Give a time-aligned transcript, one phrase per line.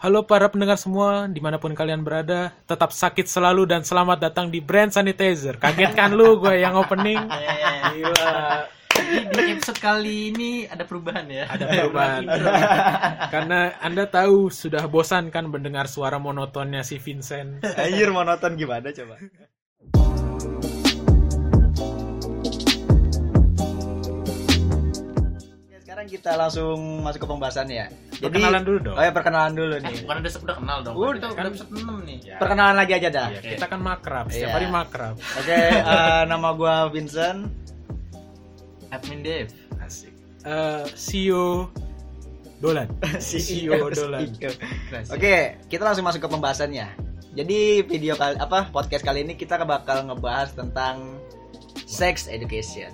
[0.00, 4.48] Halo para pendengar semua, di mana pun kalian berada, tetap sakit selalu dan selamat datang
[4.48, 5.60] di Brand Sanitizer.
[5.60, 7.20] Kaget kan lu gue yang opening?
[7.92, 8.64] Gila.
[9.28, 11.44] Di episode kali ini ada perubahan ya.
[11.52, 12.22] Ada perubahan.
[13.36, 17.60] Karena Anda tahu sudah bosan kan mendengar suara monotonnya si Vincent.
[17.60, 19.20] Anjir monoton gimana coba?
[26.00, 27.84] Sekarang kita langsung masuk ke pembahasan ya.
[28.24, 28.96] Perkenalan dulu dong.
[28.96, 30.00] Oh ya perkenalan dulu Eh, nih.
[30.00, 30.94] bukan udah udah kenal dong.
[30.96, 31.32] Udah, Kita kan.
[31.36, 32.18] udah episode 6 nih.
[32.24, 33.28] Ya, Perkenalan lagi aja dah.
[33.28, 34.54] ya, kita kan makrab, setiap Iya.
[34.56, 35.14] hari makrab.
[35.20, 35.52] Oke,
[35.92, 37.52] eh, nama gua Vincent.
[38.88, 39.52] Admin Dev.
[39.76, 40.16] Asik.
[40.40, 41.68] Eh, CEO
[42.64, 42.88] Dolan.
[43.20, 44.24] CEO Dolan.
[45.12, 45.36] Oke,
[45.68, 46.96] kita langsung masuk ke pembahasannya.
[47.36, 51.20] Jadi video kali apa podcast kali ini kita bakal ngebahas tentang
[51.84, 52.88] sex education.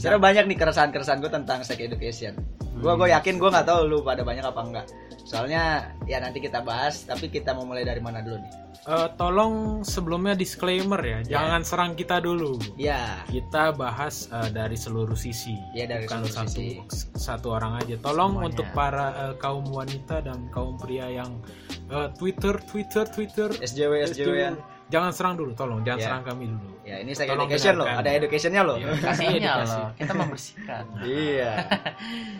[0.00, 0.08] Asik.
[0.08, 2.32] Sebenarnya banyak nih keresahan-keresahan gue tentang sex education.
[2.80, 4.86] Gue gue yakin gue nggak tahu lu pada banyak apa enggak.
[5.28, 7.04] Soalnya ya nanti kita bahas.
[7.04, 8.52] Tapi kita mau mulai dari mana dulu nih?
[8.80, 12.56] Eh, tolong sebelumnya disclaimer ya, jangan serang kita dulu.
[12.80, 16.80] Ya, Kita bahas eh, dari seluruh sisi, Ya, dari bukan seluruh satu sisi.
[17.12, 18.00] satu orang aja.
[18.00, 18.48] Tolong Semuanya.
[18.48, 21.44] untuk para eh, kaum wanita dan kaum pria yang
[21.92, 24.52] eh, Twitter, Twitter, Twitter, SJW SJW ya.
[24.90, 26.06] Jangan serang dulu, tolong jangan Ya.
[26.10, 26.74] serang kami dulu.
[26.82, 27.86] Ya ini Tolong education loh.
[27.86, 28.76] Ada educationnya loh.
[28.76, 28.90] Iya.
[28.98, 29.86] Kasihnya loh.
[29.94, 30.84] Kita membersihkan.
[31.06, 31.52] Iya.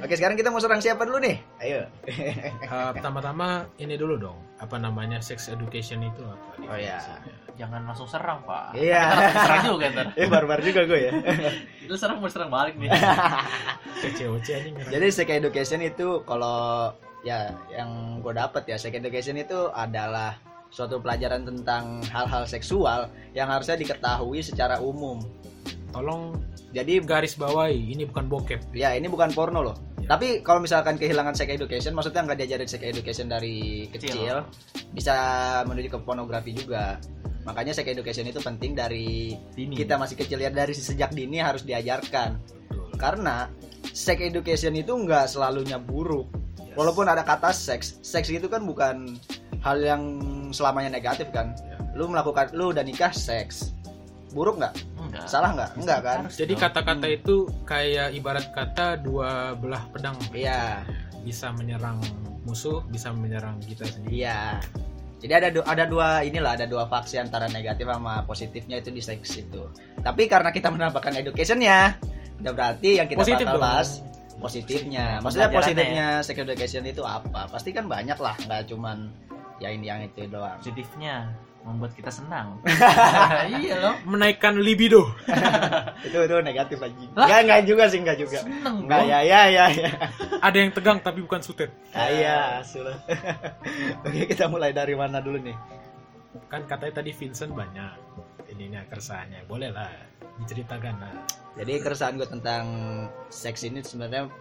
[0.03, 1.39] Oke sekarang kita mau serang siapa dulu nih?
[1.63, 1.87] Ayo.
[2.05, 6.49] Eh, Pertama-tama ini dulu dong, apa namanya sex education itu apa?
[6.67, 6.99] Oh, ya.
[7.55, 8.75] Jangan langsung serang, Pak.
[8.75, 9.03] Iya.
[9.31, 10.07] Serang juga ntar.
[10.21, 11.13] Eh barbar juga gue ya.
[11.89, 12.91] Lu serang mau serang balik nih.
[14.01, 14.71] CCOC aja.
[14.91, 16.91] Jadi sex education itu kalau
[17.21, 23.51] ya yang gue dapet ya sex education itu adalah suatu pelajaran tentang hal-hal seksual yang
[23.51, 25.19] harusnya diketahui secara umum.
[25.91, 26.39] tolong
[26.71, 28.71] Jadi garis bawahi, ini bukan bokep.
[28.71, 29.77] ya ini bukan porno loh.
[29.99, 30.15] Ya.
[30.15, 34.15] Tapi kalau misalkan kehilangan sex education, maksudnya nggak diajarin sex education dari Kecil.
[34.15, 34.37] kecil,
[34.95, 35.15] bisa
[35.67, 37.03] menuju ke pornografi juga.
[37.43, 39.75] Makanya sex education itu penting dari Dini.
[39.75, 42.39] kita masih kecil ya dari sejak dini harus diajarkan.
[42.39, 42.95] Betul.
[42.95, 43.51] Karena
[43.91, 46.31] sex education itu nggak selalunya buruk.
[46.63, 46.79] Yes.
[46.79, 49.19] Walaupun ada kata seks, seks itu kan bukan
[49.59, 50.03] hal yang
[50.51, 51.55] selamanya negatif kan.
[51.67, 51.77] Ya.
[51.95, 53.75] Lu melakukan, lu udah nikah seks,
[54.31, 54.75] buruk nggak?
[54.99, 55.25] Enggak.
[55.27, 55.71] Salah nggak?
[55.79, 56.19] Enggak kan?
[56.27, 57.35] Harus Jadi kata-kata itu
[57.67, 60.15] kayak ibarat kata dua belah pedang.
[60.31, 60.85] Iya,
[61.21, 62.01] Bisa menyerang
[62.49, 64.25] musuh, bisa menyerang kita sendiri.
[64.25, 64.57] iya.
[65.21, 69.05] Jadi ada du- ada dua inilah ada dua faksi antara negatif sama positifnya itu di
[69.05, 69.69] seks itu.
[70.01, 72.01] Tapi karena kita menambahkan educationnya,
[72.41, 74.01] udah berarti yang kita Positif bakal bahas
[74.41, 75.21] positifnya.
[75.21, 77.53] Maksudnya Pembelajarannya positifnya sex education itu apa?
[77.53, 79.13] Pasti kan banyak lah, nggak cuman
[79.61, 80.57] ya ini yang itu doang.
[80.57, 81.29] positifnya
[81.61, 82.57] membuat kita senang.
[83.61, 83.95] iya loh.
[84.09, 85.13] Menaikkan libido.
[86.09, 86.97] itu itu negatif aja.
[87.13, 87.27] Lah?
[87.29, 88.39] Enggak enggak juga sih enggak juga.
[88.41, 89.11] Seneng Enggak bro.
[89.13, 89.91] ya ya ya ya.
[90.41, 91.69] Ada yang tegang tapi bukan sutet.
[91.93, 92.97] Ah, iya, sudah.
[94.09, 95.57] Oke, kita mulai dari mana dulu nih?
[96.49, 97.93] Kan katanya tadi Vincent banyak
[98.49, 99.45] ininya keresahannya.
[99.45, 99.93] Boleh lah
[100.41, 101.13] diceritakan lah.
[101.61, 102.65] Jadi keresahan gue tentang
[103.29, 104.33] seks ini sebenarnya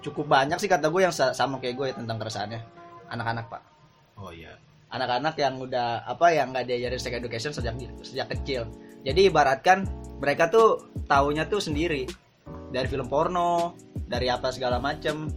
[0.00, 2.60] cukup banyak sih kata gue yang sa- sama kayak gue ya tentang keresahannya.
[3.12, 3.62] Anak-anak, Pak.
[4.18, 4.54] Oh iya.
[4.94, 7.74] Anak-anak yang udah apa yang nggak diajarin sex education sejak
[8.06, 8.70] sejak kecil.
[9.02, 9.84] Jadi ibaratkan
[10.22, 12.06] mereka tuh taunya tuh sendiri
[12.70, 13.74] dari film porno,
[14.06, 15.28] dari apa segala macem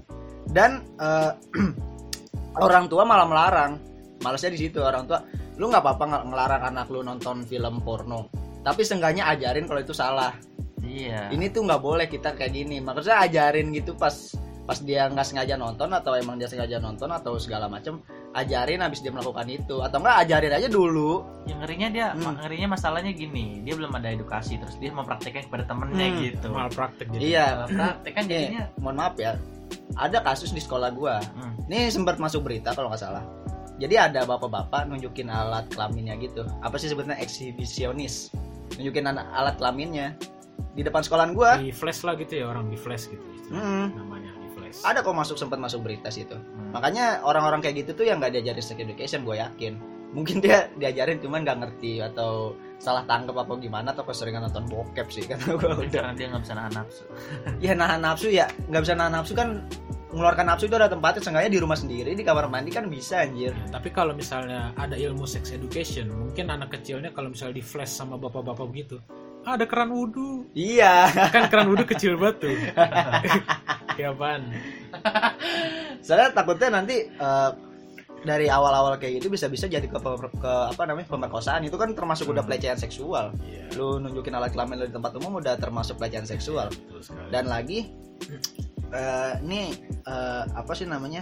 [0.54, 1.32] dan eh,
[2.66, 3.72] orang tua malah melarang.
[4.18, 5.22] Malesnya di situ orang tua,
[5.62, 8.34] lu nggak apa-apa ngelarang anak lu nonton film porno,
[8.66, 10.34] tapi seenggaknya ajarin kalau itu salah.
[10.82, 11.30] Iya.
[11.30, 12.82] Ini tuh nggak boleh kita kayak gini.
[12.82, 14.34] Maksudnya ajarin gitu pas
[14.68, 18.02] pas dia nggak sengaja nonton atau emang dia sengaja nonton atau segala macem
[18.38, 22.38] ajarin habis dia melakukan itu atau enggak ajarin aja dulu yang ngerinya dia Hmm.
[22.38, 26.18] ngerinya masalahnya gini dia belum ada edukasi terus dia mempraktekkan kepada temennya Hmm.
[26.22, 27.22] gitu Mal praktek jadi.
[27.24, 29.34] iya Salah praktek kan Nih, jadinya mohon maaf ya
[29.96, 31.58] ada kasus di sekolah gua Hmm.
[31.66, 33.26] ini sempat masuk berita kalau nggak salah
[33.76, 38.30] jadi ada bapak-bapak nunjukin alat kelaminnya gitu apa sih sebetulnya eksibisionis
[38.74, 40.14] nunjukin alat kelaminnya
[40.74, 43.22] di depan sekolahan gua Di flash lah gitu ya orang di flash gitu.
[43.48, 43.90] Hmm.
[43.92, 44.82] Namanya di flash.
[44.84, 46.57] ada kok masuk sempat masuk berita situ Hmm.
[46.72, 49.74] Makanya orang-orang kayak gitu tuh yang nggak diajarin sex education gue yakin.
[50.16, 55.08] Mungkin dia diajarin cuman nggak ngerti atau salah tangkap apa gimana atau keseringan nonton bokep
[55.10, 55.92] sih kata gue udah.
[55.92, 57.04] karena dia nggak bisa nahan nafsu.
[57.60, 58.46] Ya nahan nafsu ya.
[58.72, 59.50] Nggak bisa nahan nafsu kan
[60.08, 63.52] mengeluarkan nafsu itu ada tempatnya seenggaknya di rumah sendiri di kamar mandi kan bisa anjir.
[63.52, 67.92] Ya, tapi kalau misalnya ada ilmu sex education, mungkin anak kecilnya kalau misalnya di flash
[67.92, 68.96] sama bapak-bapak begitu,
[69.44, 70.48] "Ah, ada keran wudhu.
[70.56, 71.12] iya.
[71.36, 72.56] Kan keran wudhu kecil banget tuh.
[73.98, 74.42] ya apaan?
[76.06, 77.52] soalnya takutnya nanti eh,
[78.20, 80.00] dari awal-awal kayak gitu bisa-bisa jadi ke,
[80.34, 82.50] ke apa namanya pemerkosaan itu kan termasuk udah Hmm.
[82.50, 83.78] pelecehan seksual Iya.
[83.78, 87.30] lu nunjukin alat kelamin lu di tempat umum udah termasuk pelecehan seksual Betul sekali.
[87.30, 87.80] dan lagi
[88.90, 89.62] eh, ini
[90.04, 91.22] eh, apa sih namanya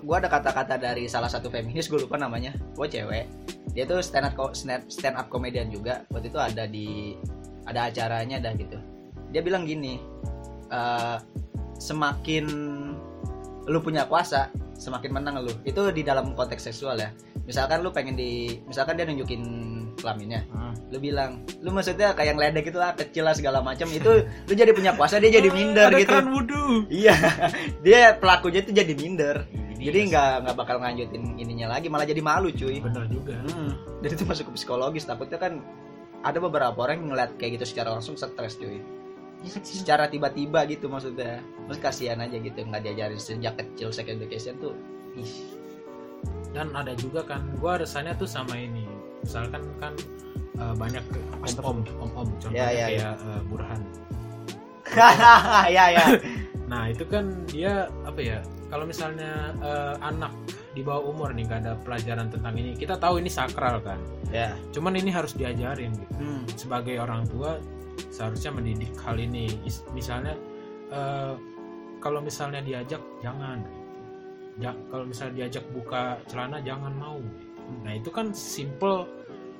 [0.00, 3.28] gua ada kata-kata dari salah satu feminis gue lupa namanya gue cewek
[3.70, 7.12] dia tuh stand up stand up komedian juga waktu itu ada di
[7.64, 8.80] ada acaranya dah gitu
[9.28, 10.00] dia bilang gini
[10.68, 11.16] eh,
[11.76, 12.46] semakin
[13.64, 17.08] lu punya kuasa semakin menang lu itu di dalam konteks seksual ya
[17.44, 19.42] misalkan lu pengen di misalkan dia nunjukin
[19.96, 20.74] kelaminnya Hmm.
[20.90, 24.72] lu bilang lu maksudnya kayak ngeledek itu lah kecil lah segala macam itu lu jadi
[24.72, 26.66] punya kuasa dia jadi minder Ada gitu keran wudhu.
[26.90, 27.14] iya
[27.86, 29.36] dia pelakunya itu jadi minder
[29.74, 33.36] Ini jadi nggak nggak bakal nganjutin ininya lagi malah jadi malu cuy Bener juga.
[33.38, 34.02] hmm.
[34.02, 35.62] dan itu masuk ke psikologis takutnya kan
[36.20, 38.80] ada beberapa orang yang ngeliat kayak gitu secara langsung stres cuy.
[39.64, 44.74] secara tiba-tiba gitu maksudnya terus kasihan aja gitu nggak diajarin sejak kecil sex education tuh
[45.14, 45.32] ih
[46.54, 48.86] Dan ada juga kan, gua resahnya tuh sama ini.
[49.26, 49.90] Misalkan kan
[50.54, 51.02] eh, banyak
[51.58, 52.86] om-om, om-om, contohnya Ya, ya, ya.
[52.86, 53.80] kayak eh, Burhan.
[55.74, 56.04] ya ya
[56.70, 58.38] Nah itu kan dia apa ya?
[58.70, 60.30] Kalau misalnya eh, anak
[60.74, 63.98] di bawah umur nih gak ada pelajaran tentang ini, kita tahu ini sakral kan.
[64.30, 66.14] ya Cuman ini harus diajarin gitu.
[66.18, 66.42] hmm.
[66.54, 67.58] Sebagai orang tua
[68.08, 69.48] seharusnya mendidik hal ini.
[69.62, 70.34] Is- Misalnya
[70.88, 71.34] eh,
[71.98, 73.64] kalau misalnya diajak jangan.
[74.54, 77.18] Ja, kalau misalnya diajak buka celana jangan mau.
[77.82, 79.08] Nah itu kan simple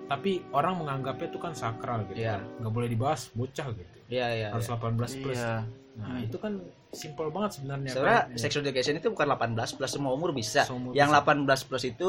[0.05, 2.21] tapi orang menganggapnya itu kan sakral gitu.
[2.21, 2.39] Iya.
[2.61, 3.91] Nggak boleh dibahas bocah gitu.
[4.07, 4.77] ya ya, Harus ya.
[4.77, 5.39] 18 plus.
[5.41, 5.55] Iya.
[5.95, 6.27] Nah Hmm.
[6.29, 6.53] itu kan
[6.93, 7.91] simple banget sebenarnya.
[7.91, 8.39] sebenarnya kan?
[8.39, 11.25] sex education itu bukan 18 plus semua umur bisa Seumur yang bisa.
[11.25, 12.09] 18 plus itu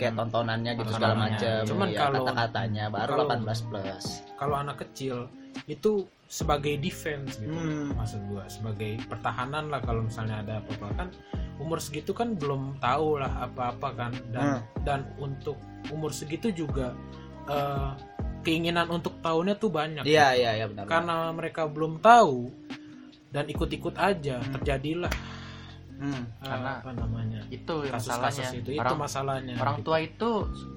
[0.00, 0.20] kayak Hmm.
[0.24, 4.04] tontonannya gitu segala macam Cuman ya, kalau- kata-katanya baru kalau- 18 plus
[4.34, 5.28] kalau anak kecil
[5.66, 5.92] itu
[6.24, 7.92] sebagai defense gitu Hmm.
[7.92, 11.08] maksud gua sebagai pertahanan lah kalau misalnya ada apa-apa kan
[11.58, 16.96] umur segitu kan belum tahu lah apa-apa kan dan dan untuk umur segitu juga
[17.42, 17.90] eh,
[18.40, 20.40] keinginan untuk tahunya tuh banyak iya gitu.
[20.40, 22.48] iya iya benar karena mereka belum tahu
[23.28, 24.52] dan ikut-ikut aja Hmm.
[24.54, 25.12] terjadilah
[26.00, 26.16] Hmm.
[26.16, 28.58] eh, Karena apa namanya Itu yang kasus-kasus masalahnya.
[28.58, 30.30] itu itu orang, masalahnya orang tua itu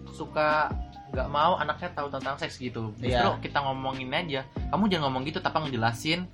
[0.09, 0.67] suka
[1.09, 2.91] nggak mau anaknya tahu tentang seks gitu.
[2.95, 3.39] Justru Iya.
[3.39, 4.41] kita ngomongin aja.
[4.67, 6.25] Kamu jangan ngomong gitu, tapi ngejelasin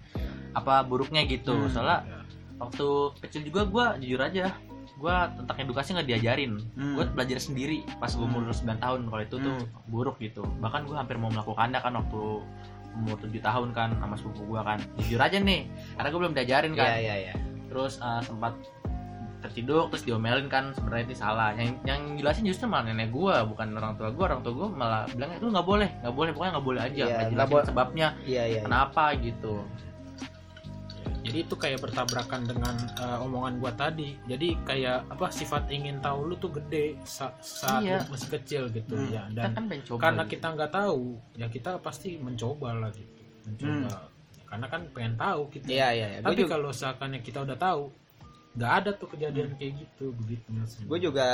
[0.51, 1.53] apa buruknya gitu.
[1.53, 1.69] Hmm.
[1.69, 2.19] Soalnya Ya.
[2.57, 2.88] waktu
[3.21, 4.51] kecil juga gue jujur aja
[4.92, 6.92] gue tentang edukasi nggak diajarin Hmm.
[6.94, 9.88] gue belajar sendiri pas gue umur 9 tahun kalau itu tuh Hmm.
[9.88, 12.19] buruk gitu bahkan gue hampir mau melakukannya kan waktu
[12.94, 16.71] umur 7 tahun kan sama sepupu gue kan jujur aja nih karena gue belum diajarin
[16.74, 17.33] iya kan iya iya
[17.65, 18.59] terus uh, sempat
[19.39, 21.50] terciduk terus diomelin kan sebenarnya itu salah.
[21.53, 25.03] Yang yang jelasin justru malah nenek gue bukan orang tua gue orang tua gue malah
[25.07, 27.65] bilang itu nggak boleh nggak boleh pokoknya nggak boleh aja Iya, nggak boleh.
[27.65, 29.63] sebabnya iya iya kenapa gitu.
[31.19, 34.18] Jadi itu kayak bertabrakan dengan eh, omongan gua tadi.
[34.24, 38.01] Jadi kayak apa sifat ingin tahu lu tuh gede sa- saat Iya.
[38.01, 39.07] lu masih kecil gitu Hmm.
[39.09, 39.24] ya.
[39.27, 40.31] Kita dan kan pengen coba karena gitu.
[40.33, 41.01] kita nggak tahu
[41.35, 43.13] ya kita pasti mencoba lah gitu
[43.45, 43.94] mencoba.
[44.44, 45.65] Karena kan pengen tahu kita.
[45.69, 46.19] Iya iya iya.
[46.19, 47.83] Gue tapi juga kalau seakannya kita udah tahu
[48.59, 50.51] nggak ada tuh kejadian kayak gitu begitu
[50.83, 51.27] gue juga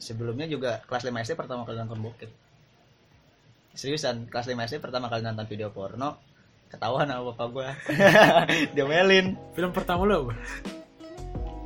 [0.00, 2.32] sebelumnya juga kelas 5 SD pertama kali nonton bokep.
[3.76, 6.16] Seriusan kelas 5 SD pertama kali nonton video porno
[6.72, 7.68] ketahuan sama bapak gue
[8.80, 9.36] diomelin.
[9.52, 10.34] Film pertama lo apa?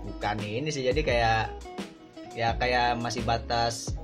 [0.09, 1.43] bukan ini sih jadi kayak
[2.35, 3.95] ya kayak masih batas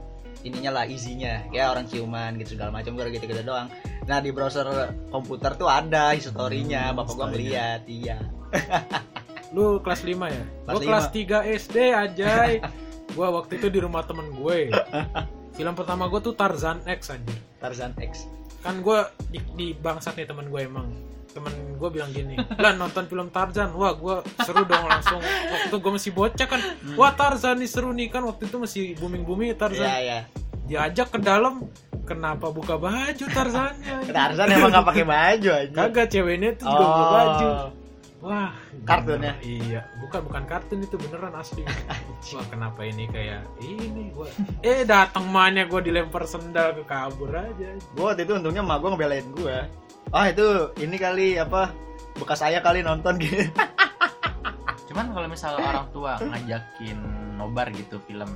[0.47, 3.67] ininya lah isinya ya orang ciuman gitu segala macam gue gitu gitu doang.
[4.07, 8.23] Nah di browser komputer tuh ada historinya Hmm, bapak gue ngeliat iya
[9.55, 10.45] lu kelas 5 ya?
[10.67, 12.53] Kelas gue kelas 3 SD ajay
[13.17, 14.75] gue waktu itu di rumah temen gue.
[15.55, 18.27] Film pertama gue tuh Tarzan X anjir Tarzan X.
[18.67, 18.99] Kan gue
[19.31, 20.91] di, di bangsat nih teman gue emang.
[21.31, 23.71] Temen gue bilang gini lah nonton film Tarzan.
[23.79, 25.23] Wah gue seru dong langsung.
[25.23, 26.61] Waktu itu gue masih bocah kan.
[26.99, 28.27] Wah Tarzan nih seru nih kan.
[28.27, 29.87] Waktu itu masih booming booming Tarzan.
[29.87, 30.21] Iya iya.
[30.65, 31.71] Diajak ke dalam
[32.03, 34.11] kenapa buka baju Tarzannya?
[34.11, 37.49] Tarzan emang gak pakai baju aja kagak ceweknya tuh juga buka baju
[38.25, 38.57] wah
[38.89, 39.37] Kartun ya?
[39.45, 39.81] iya.
[40.01, 41.61] Bukan bukan kartun itu beneran asli.
[42.35, 44.29] Wah kenapa ini kayak ini gua
[44.65, 47.77] eh datang mahnya gue dilempar sendal ke kabur aja.
[47.93, 49.57] Gue waktu itu untungnya emak gue ngebelain gue
[50.13, 51.73] ah itu ini kali apa
[52.17, 53.45] bekas saya kali nonton gitu.
[54.89, 56.99] Cuman kalau misal orang tua ngajakin
[57.37, 58.31] nobar gitu film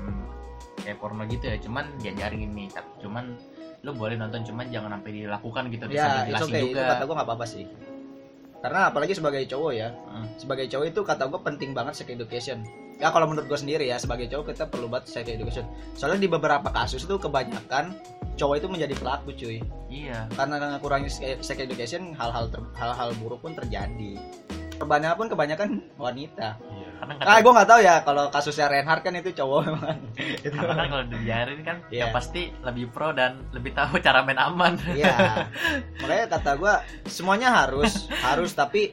[0.83, 2.65] kayak porno gitu ya cuman diajarin ini
[3.03, 3.37] cuman
[3.85, 6.59] lu boleh nonton cuman jangan sampai dilakukan gitu ya itu jelasin okay.
[6.59, 7.65] itu juga kata gue nggak apa-apa sih
[8.59, 10.27] karena apalagi sebagai cowok ya Hmm.
[10.35, 12.67] sebagai cowok itu kata gue penting banget sex education.
[12.99, 15.63] Ya kalau menurut gue sendiri ya sebagai cowok kita perlu banget sex education.
[15.95, 17.95] Soalnya di beberapa kasus itu kebanyakan
[18.35, 19.63] cowok itu menjadi pelaku cuy.
[19.87, 20.27] Iya.
[20.35, 21.07] Karena kurangi
[21.39, 24.19] sex education hal-hal ter- hal-hal buruk pun terjadi.
[24.79, 26.59] Kebanyakan pun kebanyakan wanita
[26.99, 30.75] karena ah gue nggak tahu ya kalau kasusnya Reinhardt kan itu cowok memang itu karena
[30.75, 32.11] kan kalau diajarin kan Iya.
[32.11, 35.47] ya pasti lebih pro dan lebih tahu cara main aman Iya.
[36.03, 38.93] Makanya kata gua semuanya harus, harus tapi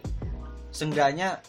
[0.70, 1.40] seenggaknya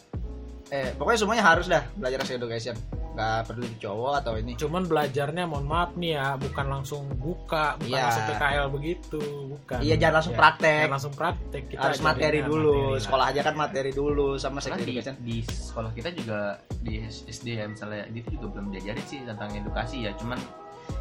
[0.67, 2.75] eh pokoknya semuanya harus dah belajar sex education.
[3.17, 4.53] Nggak peduli cowok atau ini.
[4.53, 8.03] Cuman belajarnya mohon maaf nih ya bukan langsung buka bukan Iya.
[8.05, 9.77] langsung PKL begitu bukan.
[9.81, 10.77] Iya jangan langsung Ya, praktek.
[10.77, 12.73] jangan langsung praktek kita harus materi dulu.
[12.93, 13.01] materi.
[13.01, 16.39] sekolah aja kan materi dulu sama sex Karena di, di sekolah kita juga
[16.77, 20.13] di SD ya misalnya itu juga belum diajarin sih tentang edukasi ya.
[20.13, 20.37] Cuman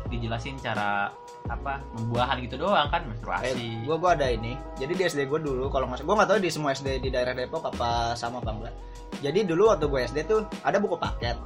[0.07, 1.13] dijelasin cara
[1.47, 4.57] apa membuahan gitu doang kan Eh, menstruasi gua gua ada ini.
[4.75, 7.37] Jadi di SD gua dulu kalau nggak gua nggak tahu di semua SD di daerah
[7.37, 8.75] Depok apa sama apa enggak.
[9.21, 11.37] Jadi dulu waktu gua SD tuh ada buku paket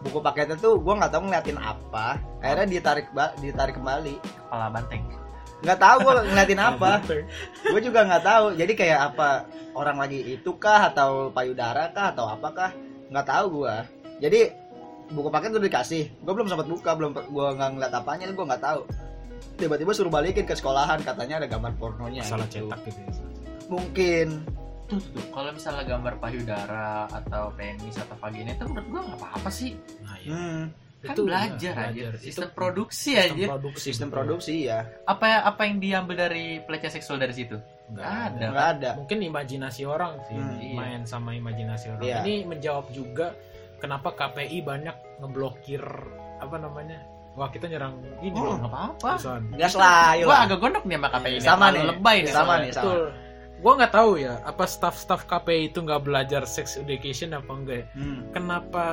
[0.00, 2.20] buku paketnya tuh gua nggak tahu ngeliatin apa.
[2.40, 3.06] Akhirnya ditarik
[3.40, 4.16] ditarik kembali.
[4.20, 5.02] Kepala banteng.
[5.60, 6.90] Nggak tahu gua ngeliatin apa.
[7.64, 8.44] Gue juga nggak tahu.
[8.56, 9.44] Jadi kayak apa
[9.76, 12.72] orang lagi itu kah atau payudara kah atau apakah
[13.12, 13.84] nggak tahu gua.
[14.20, 14.52] Jadi
[15.10, 16.04] buku paket udah dikasih.
[16.22, 18.82] Gue belum sempat buka belum gue nggak ngeliat apanya gue nggak tahu.
[19.56, 22.68] Tiba-tiba suruh balikin ke sekolahan katanya ada gambar pornonya salah gitu.
[22.68, 23.12] cetak gitu ya.
[23.70, 24.26] mungkin
[24.90, 25.24] tuh tuh, tuh.
[25.30, 30.16] kalau misalnya gambar payudara atau penis atau vagina itu menurut gua nggak apa-apa sih nah,
[30.18, 30.30] ya.
[30.30, 30.62] hmm,
[31.00, 34.16] kan Itu, belajar ya, aja sistem Itu produksi sistem aja produksi sistem betul.
[34.18, 37.56] produksi ya apa apa yang diambil dari pelecehan seksual dari situ
[37.88, 38.26] Nggak ada.
[38.28, 38.46] ada.
[38.46, 40.74] nggak ada mungkin imajinasi orang sih Hmm, iya.
[40.74, 42.18] main sama imajinasi orang Iya.
[42.20, 43.32] ini menjawab juga
[43.78, 45.80] kenapa KPI banyak ngeblokir
[46.36, 47.00] apa namanya
[47.32, 49.16] wah kita nyerang ini Oh, dong apa-apa
[49.54, 50.42] gas lah yuk gua lah.
[50.44, 51.82] agak gondok nih sama KPI ini Sama nih.
[51.86, 52.70] lebay nih Sama nih.
[52.70, 52.84] sama.
[52.84, 53.02] betul
[53.60, 57.86] gua nggak tahu ya apa staff-staff KPI itu nggak belajar sex education apa enggak ya?
[57.96, 58.20] Hmm.
[58.32, 58.84] kenapa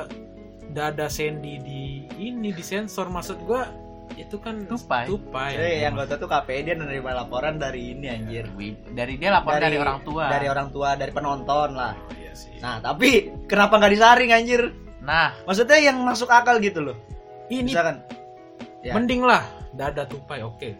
[0.72, 1.82] dada Sandy di
[2.20, 3.08] ini disensor?
[3.08, 3.68] Maksud gua
[4.16, 5.04] itu kan Tupai.
[5.04, 5.52] tupai.
[5.54, 8.48] Eh, yang gue tahu tuh KPI dia menerima laporan dari ini anjir.
[8.96, 10.32] dari dia lapor dari, orang tua.
[10.32, 11.92] dari orang tua dari penonton lah.
[11.92, 12.56] Oh, iya sih.
[12.58, 14.72] nah tapi kenapa nggak disaring anjir?
[15.04, 15.36] Nah.
[15.44, 16.96] Maksudnya yang masuk akal gitu loh.
[17.52, 18.00] Ini misalkan.
[18.78, 18.94] Ya.
[18.94, 19.44] mending lah
[19.74, 20.70] dada tupai oke.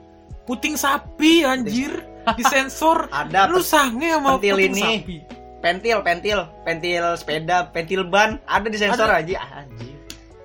[0.48, 2.00] Puting sapi anjir
[2.36, 4.82] disensor ada lu sange sama pentil ini.
[4.82, 5.16] sapi.
[5.58, 6.38] Pentil pentil.
[6.62, 8.38] Pentil sepeda pentil ban.
[8.44, 9.22] Ada di sensor Ada.
[9.24, 9.88] aja anjir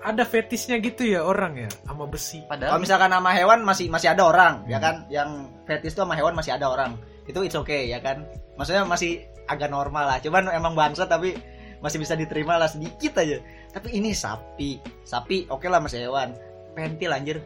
[0.04, 2.44] ada fetisnya gitu ya orang ya sama besi.
[2.44, 4.84] Kalau padahal misalkan nama hewan masih masih ada orang ya Hmm.
[4.84, 4.96] kan?
[5.08, 5.30] Yang
[5.64, 7.00] fetish tuh sama hewan masih ada orang.
[7.24, 8.28] Itu it's okay ya kan?
[8.60, 10.20] Maksudnya masih agak normal lah.
[10.20, 11.40] Cuman emang bangsa tapi
[11.80, 13.40] masih bisa diterima lah sedikit aja.
[13.72, 14.76] Tapi ini sapi.
[15.08, 16.36] Sapi oke lah masih hewan.
[16.76, 17.38] Pentil anjir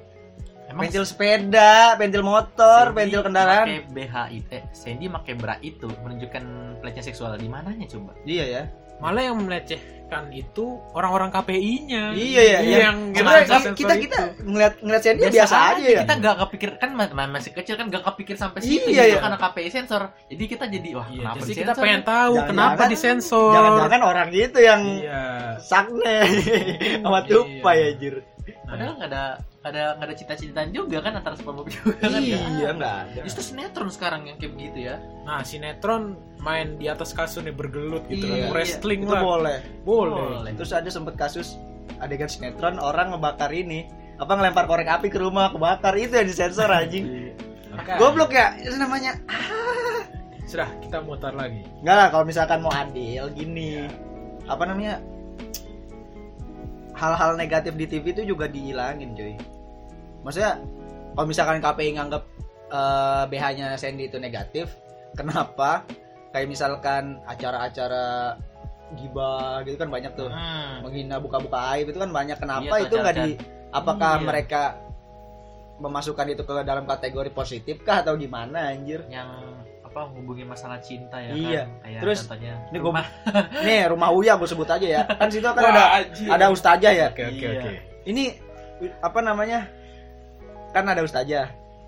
[0.68, 5.88] emang pentil sepeda pentil motor Sandy pentil kendaraan pakai BHI eh Sandy pakai bra itu
[5.88, 6.44] menunjukkan
[6.80, 8.64] pelecehan seksual di mananya coba iya ya
[8.98, 12.78] malah yang melecehkan itu orang-orang KPI-nya Iya, iya, iya.
[12.84, 14.42] yang ngerasa kita kita itu.
[14.44, 17.86] ngeliat ngeliat Sandy biasa, aja ya kita nggak kepikir kan ma- ma- masih kecil kan
[17.88, 19.18] nggak kepikir sampai situ Iya, gitu iya.
[19.22, 22.08] karena KPI sensor jadi kita jadi wah Iya, kenapa jadi kita pengen ya?
[22.08, 23.52] tahu Jangan-jangan- kenapa disensor.
[23.54, 25.22] jangan-jangan orang gitu yang Iya.
[25.60, 26.18] sakne
[27.06, 27.30] sama Iya.
[27.30, 28.16] tupai anjir
[28.64, 29.24] padahal nggak ada
[29.68, 32.72] nggak ada nggak ada cita-citaan juga kan antara SpongeBob juga kan iya nggak ada.
[32.74, 37.44] nggak ada justru sinetron sekarang yang kayak begitu ya Nah, sinetron main di atas kasur
[37.44, 38.56] nih bergelut gitu Iya, kan.
[38.56, 39.20] Wrestling itu lah.
[39.22, 40.56] boleh Boleh.
[40.56, 41.60] terus ada sempet kasus
[42.00, 46.72] adegan sinetron orang ngebakar ini apa ngelempar korek api ke rumah kebakar itu yang disensor
[46.72, 47.36] anjing
[47.70, 48.00] Makanya.
[48.00, 49.20] goblok ya itu namanya
[50.48, 51.60] Sudah, kita mutar lagi.
[51.84, 53.84] Enggak lah kalau misalkan mau adil gini.
[54.48, 55.04] Apa namanya?
[56.96, 59.36] Hal-hal negatif di TV itu juga dihilangin, cuy.
[60.22, 60.58] Maksudnya
[61.14, 62.24] kalau misalkan KPI nganggap
[62.68, 64.76] eh, BH-nya Sandy itu negatif,
[65.14, 65.84] kenapa?
[66.30, 68.36] Kayak misalkan acara-acara
[68.94, 70.28] gibah gitu kan banyak tuh.
[70.28, 70.80] Hmm.
[70.82, 72.38] Menghina buka-buka aib itu kan banyak.
[72.38, 73.30] Kenapa Iya, itu nggak di
[73.70, 74.24] apakah Iya.
[74.24, 74.62] mereka
[75.78, 79.06] memasukkan itu ke dalam kategori positif kah atau gimana anjir?
[79.08, 79.30] yang
[79.80, 81.62] apa hubungi masalah cinta ya Iya.
[81.64, 83.06] kan kayak Terus, contohnya ini gua- rumah
[83.64, 85.02] Nih rumah Uya gue sebut aja ya.
[85.10, 87.08] Kan situ kan ada ada ustazah ya.
[87.10, 87.62] Oke, oke, Iya.
[87.62, 87.72] oke.
[88.06, 88.24] Ini
[89.00, 89.60] apa namanya?
[90.72, 91.48] Kan ada ustazah.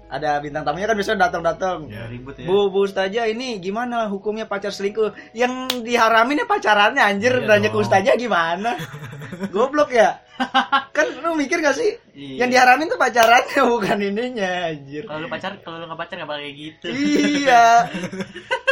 [0.09, 1.85] Ada bintang tamunya kan biasanya datang-datang.
[1.85, 2.09] Ya.
[2.09, 5.13] ribut ya Bu, Bu Ustazah ini gimana hukumnya pacar selingkuh?
[5.37, 7.77] Yang diharamin ya pacarannya anjir, Iya nanya ke.
[7.77, 8.73] Ustazah gimana?
[9.53, 10.17] Goblok ya?
[10.97, 11.93] kan lu mikir gak sih?
[12.17, 12.41] Iya.
[12.41, 15.03] Yang diharamin tuh pacarannya bukan ininya anjir.
[15.05, 17.65] kalau lu pacar kalau lu nggak pacar nggak bakal kayak gitu iya.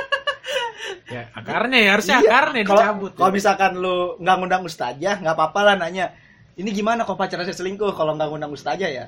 [1.08, 2.28] Ya, akarnya ya harusnya Iya.
[2.28, 3.12] akarnya Kalau dicabut.
[3.16, 3.36] kalau ya.
[3.36, 6.12] misalkan lu nggak ngundang ustazah, nggak apa-apa lah nanya.
[6.58, 9.06] Ini gimana kok pacarnya selingkuh kalau nggak ngundang ustazah ya?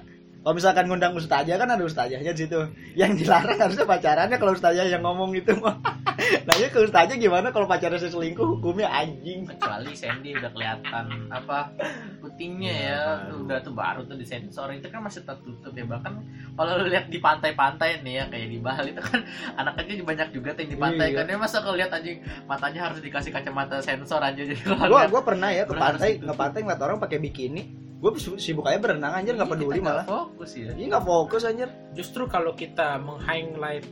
[0.49, 2.57] Kalau misalkan ngundang ustazah kan ada ustazahnya di situ.
[2.97, 5.77] Yang dilarang harusnya pacarannya kalau ustazah yang ngomong itu mah.
[6.49, 9.45] Nanya ke ustazah gimana kalau pacarnya selingkuh hukumnya anjing.
[9.45, 11.69] kecuali Sandy udah kelihatan apa
[12.17, 13.45] putingnya Iya, ya baru.
[13.45, 16.17] udah tuh baru tuh disensor itu kan masih tertutup ya bahkan
[16.57, 19.21] kalau lu lihat di pantai-pantai nih ya kayak di Bali itu kan
[19.61, 21.17] anak kecil banyak juga tuh yang di pantai Iya.
[21.21, 22.17] kan dia masa kalau lihat anjing
[22.49, 26.65] matanya harus dikasih kacamata sensor aja jadi Gua gua pernah ya ke pantai, nge pantai
[26.65, 27.88] ngeliat orang pakai bikini.
[27.99, 30.05] Gue sibuk aja berenang anjir nggak Iya, peduli malah.
[30.07, 30.71] fokus ya.
[30.71, 31.67] Iya nggak fokus anjir.
[31.91, 33.83] Justru kalau kita meng-highlight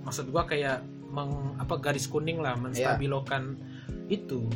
[0.00, 0.80] maksud gua kayak
[1.12, 3.58] meng apa garis kuning lah menstabilokan
[4.08, 4.48] itu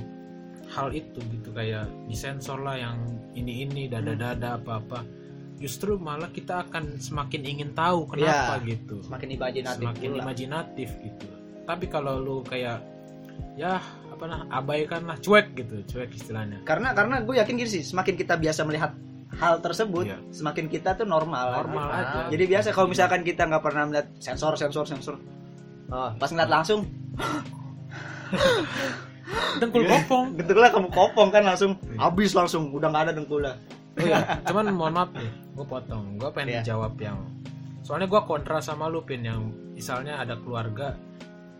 [0.72, 2.96] hal itu gitu kayak disensor lah yang
[3.36, 5.00] ini ini dada dada apa apa
[5.60, 9.04] justru malah kita akan semakin ingin tahu kenapa gitu.
[9.04, 11.26] Semakin imajinatif semakin imajinatif gitu.
[11.68, 12.80] Tapi kalau lu kayak
[13.54, 13.78] ya
[14.24, 18.16] apa nah abaikan lah cuek gitu cuek istilahnya karena karena gue yakin gini sih semakin
[18.16, 18.96] kita biasa melihat
[19.36, 20.18] hal tersebut Iya.
[20.32, 21.92] semakin kita tuh normal normal normal.
[21.92, 25.14] aja jadi biasa kalau misalkan kita nggak pernah melihat sensor sensor sensor
[25.90, 26.88] oh, pas ngeliat langsung
[29.60, 31.98] dengkul kopong dengkulnya kamu kopong kan langsung Iya.
[32.00, 33.54] habis langsung udah nggak ada dengkulnya
[33.94, 36.18] Oh iya, cuman mohon maaf nih, gue potong.
[36.18, 36.74] Gue pengen Iya.
[36.74, 37.14] jawab yang,
[37.78, 40.98] soalnya gue kontra sama lu pin yang misalnya ada keluarga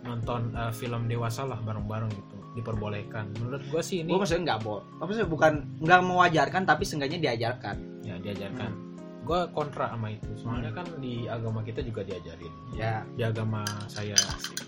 [0.02, 3.34] nonton eh, film dewasa lah bareng-bareng gitu, diperbolehkan.
[3.36, 7.76] Menurut gue sih ini gue maksudnya nggak bo maksudnya bukan nggak mewajarkan tapi seenggaknya diajarkan
[8.00, 8.70] ya diajarkan.
[9.24, 12.52] Gue kontra sama itu, soalnya kan di agama kita juga diajarin.
[12.72, 14.12] ya Di agama saya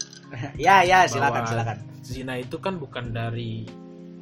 [0.59, 3.69] ya ya silakan Bahwa- silakan zina itu kan bukan dari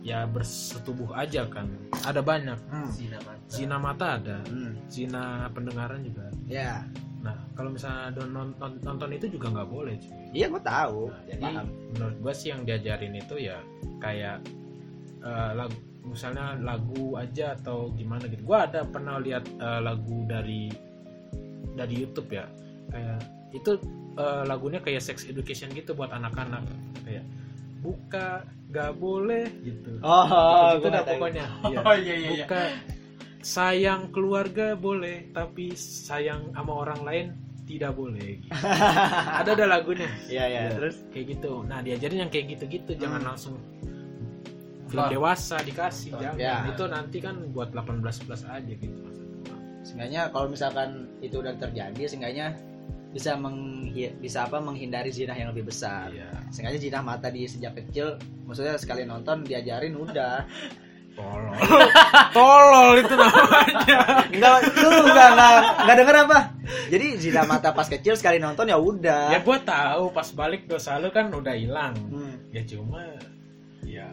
[0.03, 1.65] ya bersetubuh aja kan,
[2.03, 2.61] ada banyak.
[2.69, 2.91] Hmm.
[2.91, 3.49] Zina mata.
[3.49, 4.77] Zina mata ada, Hmm.
[4.85, 6.29] zina pendengaran juga.
[6.29, 6.37] ada.
[6.45, 6.73] ya
[7.25, 9.97] Nah, kalau misalnya don- nonton, nonton itu juga nggak boleh.
[9.97, 10.13] cuy.
[10.37, 11.67] iya gue tahu Nah, jadi paham.
[11.97, 13.59] menurut gue sih yang diajarin itu ya
[13.99, 14.45] kayak
[15.25, 18.45] eh, lagu misalnya lagu aja atau gimana gitu.
[18.45, 20.69] Gue ada pernah lihat eh, lagu dari
[21.75, 22.45] dari YouTube ya
[22.93, 23.19] kayak
[23.57, 23.71] itu
[24.21, 26.61] eh, lagunya kayak sex education gitu buat anak-anak
[27.09, 27.25] kayak
[27.81, 29.97] buka gak boleh gitu.
[30.03, 31.45] oh gitu, dah pokoknya.
[31.73, 31.79] Iya.
[31.89, 32.29] Oh iya iya.
[32.37, 32.47] iya.
[32.49, 32.61] Buka
[33.45, 37.27] sayang keluarga boleh tapi sayang sama orang lain
[37.65, 38.41] tidak boleh.
[38.41, 38.53] Gitu.
[39.41, 40.73] ada ada lagunya iya iya Iya.
[40.75, 43.29] terus kayak gitu nah diajarin yang kayak gitu-gitu jangan Hmm.
[43.31, 43.55] langsung
[44.87, 45.09] film Wah.
[45.09, 46.23] dewasa dikasih Betul.
[46.23, 46.57] jangan Ya.
[46.69, 49.01] itu nanti kan buat 18 plus aja gitu
[49.83, 50.89] seenggaknya kalau misalkan
[51.21, 52.57] itu udah terjadi seenggaknya
[53.11, 57.77] bisa menghi- bisa apa menghindari zina yang lebih besar iya sengaja zina mata di sejak
[57.77, 60.45] kecil maksudnya sekali nonton diajarin udah
[61.15, 61.55] tolol.
[62.37, 63.99] Tolol itu namanya.
[64.29, 66.39] Enggak lu enggak enggak enggak denger apa?
[66.91, 69.31] Jadi zina mata pas kecil sekali nonton ya udah.
[69.31, 71.95] Ya gua tahu pas balik dosa lu kan udah hilang.
[72.11, 72.35] Hmm.
[72.55, 73.03] ya cuma
[73.83, 74.07] ya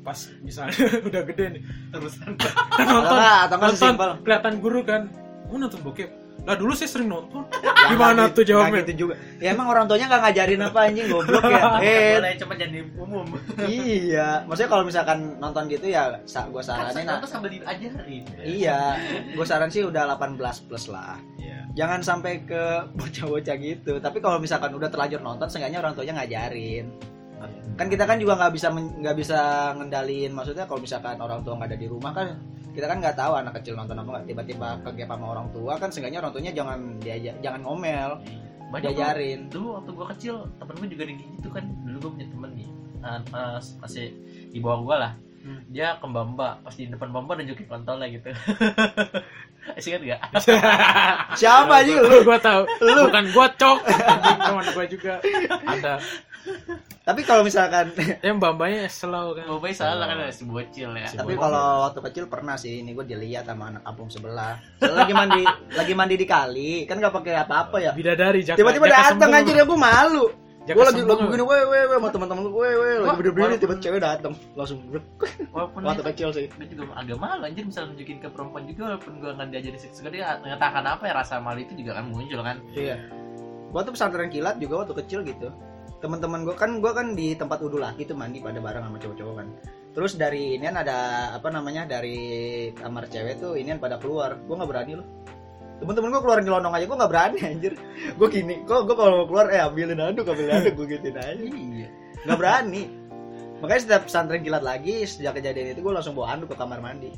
[0.00, 2.08] pas misalnya udah gede nih atau
[2.88, 3.94] nonton atau nonton
[4.24, 5.12] kelihatan guru kan
[5.48, 6.08] mau nonton bokep
[6.48, 7.44] lah dulu saya sering nonton.
[7.92, 8.80] Gimana nggak tuh gitu- jawabnya?
[8.82, 9.14] gitu juga.
[9.38, 11.62] Ya emang orang tuanya nggak ngajarin apa anjing goblok ya.
[11.84, 12.12] Eh.
[12.16, 13.26] boleh cuma jadi umum.
[13.68, 14.28] iya.
[14.44, 18.24] Maksudnya kalau misalkan nonton gitu ya sa gue saranin Kan terus sambil diajarin.
[18.40, 18.96] iya.
[19.32, 21.20] Gue saran sih udah 18 plus lah.
[21.36, 21.58] Iya.
[21.70, 22.62] jangan sampai ke
[22.94, 23.92] bocah-bocah gitu.
[23.98, 26.90] Tapi kalau misalkan udah terlanjur nonton seenggaknya orang tuanya ngajarin
[27.76, 29.38] kan kita kan juga nggak bisa nggak bisa
[29.76, 32.38] ngendalin maksudnya kalau misalkan orang tua nggak ada di rumah kan
[32.70, 35.88] kita kan nggak tahu anak kecil nonton apa nggak tiba-tiba kegep sama orang tua kan
[35.90, 38.20] seenggaknya orang tuanya jangan diajak jangan ngomel
[38.70, 39.40] Banyak diajarin.
[39.50, 41.64] Dulu waktu gua kecil temen gue juga kayak gitu kan.
[41.82, 42.68] Dulu gue punya temen nih
[43.02, 44.14] uh, uh, masih
[44.54, 45.14] di bawah gua lah.
[45.40, 45.64] Hmm.
[45.72, 48.28] dia ke mbak pas di depan mbak nunjukin kontolnya gitu.
[49.60, 50.20] Masih ingat gak?
[51.40, 52.68] siapa aja lu lu gua tahu.
[52.80, 53.78] Bukan gua cok.
[54.36, 55.14] Teman gua juga.
[55.64, 55.96] Ada
[57.00, 57.90] tapi kalau misalkan
[58.26, 59.44] yang mbak-mbaknya slow kan.
[59.48, 61.06] Bapaknya salah kan masih bocil ya.
[61.08, 61.42] Si tapi bocil.
[61.42, 64.60] kalau waktu kecil pernah sih ini gue dilihat sama anak kampung sebelah.
[64.78, 65.42] Soalnya lagi mandi
[65.80, 67.92] lagi mandi di kali kan nggak pakai apa-apa ya.
[67.96, 70.26] Bidadari jaka, tiba-tiba datang anjir ya gue malu
[70.60, 71.26] gue lagi lagi lu.
[71.26, 74.32] begini weh weh weh sama teman-teman gue weh weh lagi berdiri tiba cewek datang.
[74.54, 75.04] Langsung brek.
[75.50, 76.46] walaupun waktu kecil sih.
[76.46, 79.98] gue juga agak malu anjir misal nunjukin ke perempuan juga walaupun gue nggak diajarin seks
[79.98, 82.56] juga dia mengatakan apa ya rasa malu itu juga kan muncul kan.
[82.76, 82.96] Iya.
[83.70, 85.48] Gue tuh pesantren kilat juga waktu kecil gitu
[86.00, 89.34] teman-teman gue kan gue kan di tempat wudhu laki tuh mandi pada bareng sama cowok-cowok
[89.36, 89.48] kan.
[89.92, 92.18] Terus dari ini ada apa namanya dari
[92.72, 94.40] kamar cewek tuh ini pada keluar.
[94.48, 95.06] Gue nggak berani loh.
[95.80, 97.72] Temen-temen gue keluar nyelonong aja gue nggak berani anjir.
[98.16, 101.36] Gue gini kok gue kalau mau keluar eh ambilin aduk ambilin aduk gue gituin aja.
[101.36, 101.88] Iya.
[102.24, 102.82] Nggak berani.
[103.60, 107.12] Makanya setiap pesantren kilat lagi sejak kejadian itu gue langsung bawa anduk ke kamar mandi.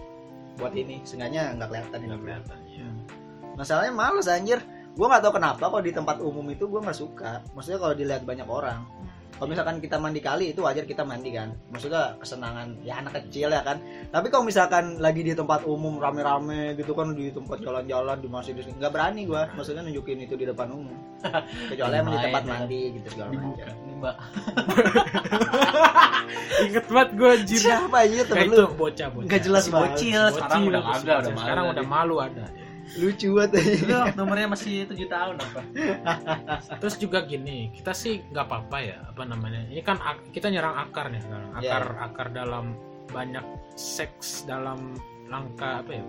[0.58, 2.86] Buat ini sengaja nggak kelihatan Nggak kelihatan iya.
[3.56, 4.60] masalahnya males anjir
[4.92, 7.40] gue nggak tahu kenapa kalau di tempat umum itu gue nggak suka.
[7.56, 8.84] Maksudnya kalau dilihat banyak orang
[9.42, 11.50] kalau misalkan kita mandi kali itu wajar kita mandi kan.
[11.74, 13.82] Maksudnya kesenangan ya anak kecil ya kan.
[14.14, 18.54] Tapi kalau misalkan lagi di tempat umum rame-rame gitu kan di tempat jalan-jalan di masjid
[18.54, 20.94] di sini, nggak berani gue maksudnya nunjukin itu di depan umum.
[21.74, 22.50] Kecuali emang di tempat ya.
[22.54, 23.74] mandi gitu segala macam.
[23.98, 24.16] mbak
[26.70, 28.66] inget banget gua anjir siapa aja temen itu lu.
[28.78, 29.26] bocah bocah.
[29.26, 29.90] Nggak jelas Si banget.
[29.90, 30.22] bocil.
[30.38, 31.42] Sekarang udah bocil, kagak udah bocil.
[31.42, 32.44] sekarang malu udah malu ada
[32.94, 35.60] lucu banget aja Lu nomornya masih 7 tahun apa
[36.76, 39.96] terus juga gini kita sih nggak apa-apa ya apa namanya ini kan
[40.28, 41.70] kita nyerang akar nih sekarang Iya.
[41.70, 42.64] akar akar dalam
[43.08, 46.04] banyak seks dalam langka apa ya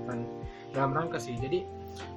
[0.72, 1.63] dalam rangka sih jadi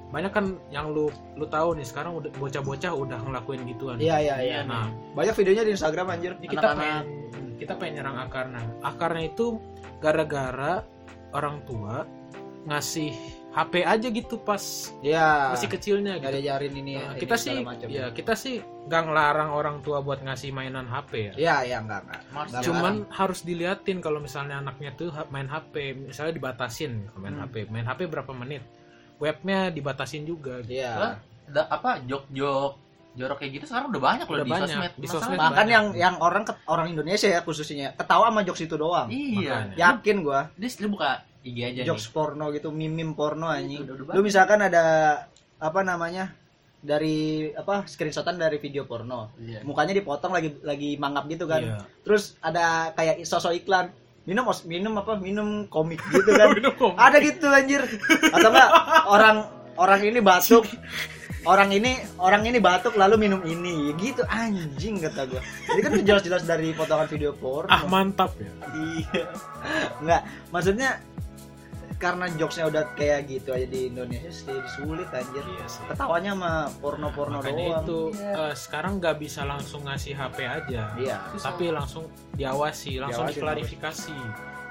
[0.07, 4.35] banyak kan yang lu lu tahu nih sekarang udah bocah-bocah udah ngelakuin gituan Iya iya
[4.39, 4.59] iya.
[4.63, 6.31] nah Banyak videonya di Instagram anjir.
[6.37, 7.03] ini kita Anak-anak.
[7.03, 7.05] pengen
[7.57, 9.45] kita pengen nyerang akarnya akarnya itu
[9.99, 10.83] gara-gara
[11.31, 12.07] orang tua
[12.65, 13.11] ngasih
[13.57, 14.61] HP aja gitu pas
[14.99, 15.49] Iya.
[15.49, 16.93] masih kecilnya Nggak gitu diajarin ini.
[16.95, 17.87] Nah, ini kita sih macam.
[17.89, 22.05] ya kita sih nggak ngelarang orang tua buat ngasih mainan HP ya Iya iya enggak
[22.05, 22.21] enggak.
[22.29, 25.73] Mas, Nggak cuman harus diliatin kalau misalnya anaknya tuh main HP
[26.05, 27.43] misalnya dibatasin main Hmm.
[27.43, 28.61] HP main HP berapa menit
[29.17, 30.77] webnya dibatasin juga gitu.
[30.77, 30.93] Iya.
[30.93, 31.13] Lah,
[31.47, 32.73] da, apa jok-jok
[33.13, 34.69] jorok kayak gitu sekarang udah banyak loh Udah di banyak.
[34.69, 34.91] sosmed.
[34.95, 35.73] Di sosmed Bahkan banyak.
[35.73, 39.09] yang yang orang orang Indonesia ya khususnya ketawa sama jokes itu doang.
[39.09, 39.33] Iya.
[39.33, 39.75] Makanya.
[39.75, 40.39] Yakin gua.
[40.53, 43.83] Dis lu buka IG aja Jokes porno gitu, mimim porno anjing.
[43.83, 44.83] Udah- udah Lu misalkan ada
[45.57, 46.33] apa namanya?
[46.77, 49.33] dari apa screenshotan dari video porno.
[49.35, 49.57] nih.
[49.57, 49.59] Iya.
[49.65, 51.59] Mukanya dipotong lagi lagi mangap gitu kan.
[51.59, 51.77] Iya.
[52.05, 53.89] Terus ada kayak sosok iklan.
[54.23, 55.17] Minum minum apa?
[55.17, 56.51] Minum komik gitu kan.
[56.55, 56.95] Minum komik.
[56.95, 57.81] ada gitu anjir.
[58.29, 58.69] Atau enggak
[59.05, 59.37] orang
[59.75, 60.69] orang ini batuk.
[61.43, 65.39] Orang ini orang ini batuk lalu minum ini gitu anjing kata gua.
[65.65, 67.71] Jadi kan jelas-jelas dari potongan video porno.
[67.71, 69.23] ah mantap ya Iya.
[69.97, 70.99] Enggak, maksudnya
[71.97, 75.41] karena jokesnya udah kayak gitu aja di Indonesia jadi sulit anjir.
[75.43, 77.83] iya sih Ketawanya sama porno-porno makanya doang.
[77.83, 81.17] itu eh, sekarang nggak bisa langsung ngasih HP aja Iya.
[81.35, 82.05] tapi langsung
[82.37, 84.17] diawasi langsung Diawasi, diklarifikasi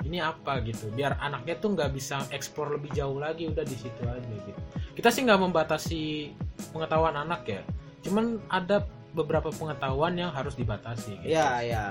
[0.07, 4.03] ini apa gitu biar anaknya tuh nggak bisa eksplor lebih jauh lagi udah di situ
[4.07, 4.61] aja gitu
[4.95, 6.31] kita sih nggak membatasi
[6.71, 7.63] pengetahuan anak ya
[8.07, 11.33] cuman ada beberapa pengetahuan yang harus dibatasi gitu.
[11.33, 11.85] Iya, iya.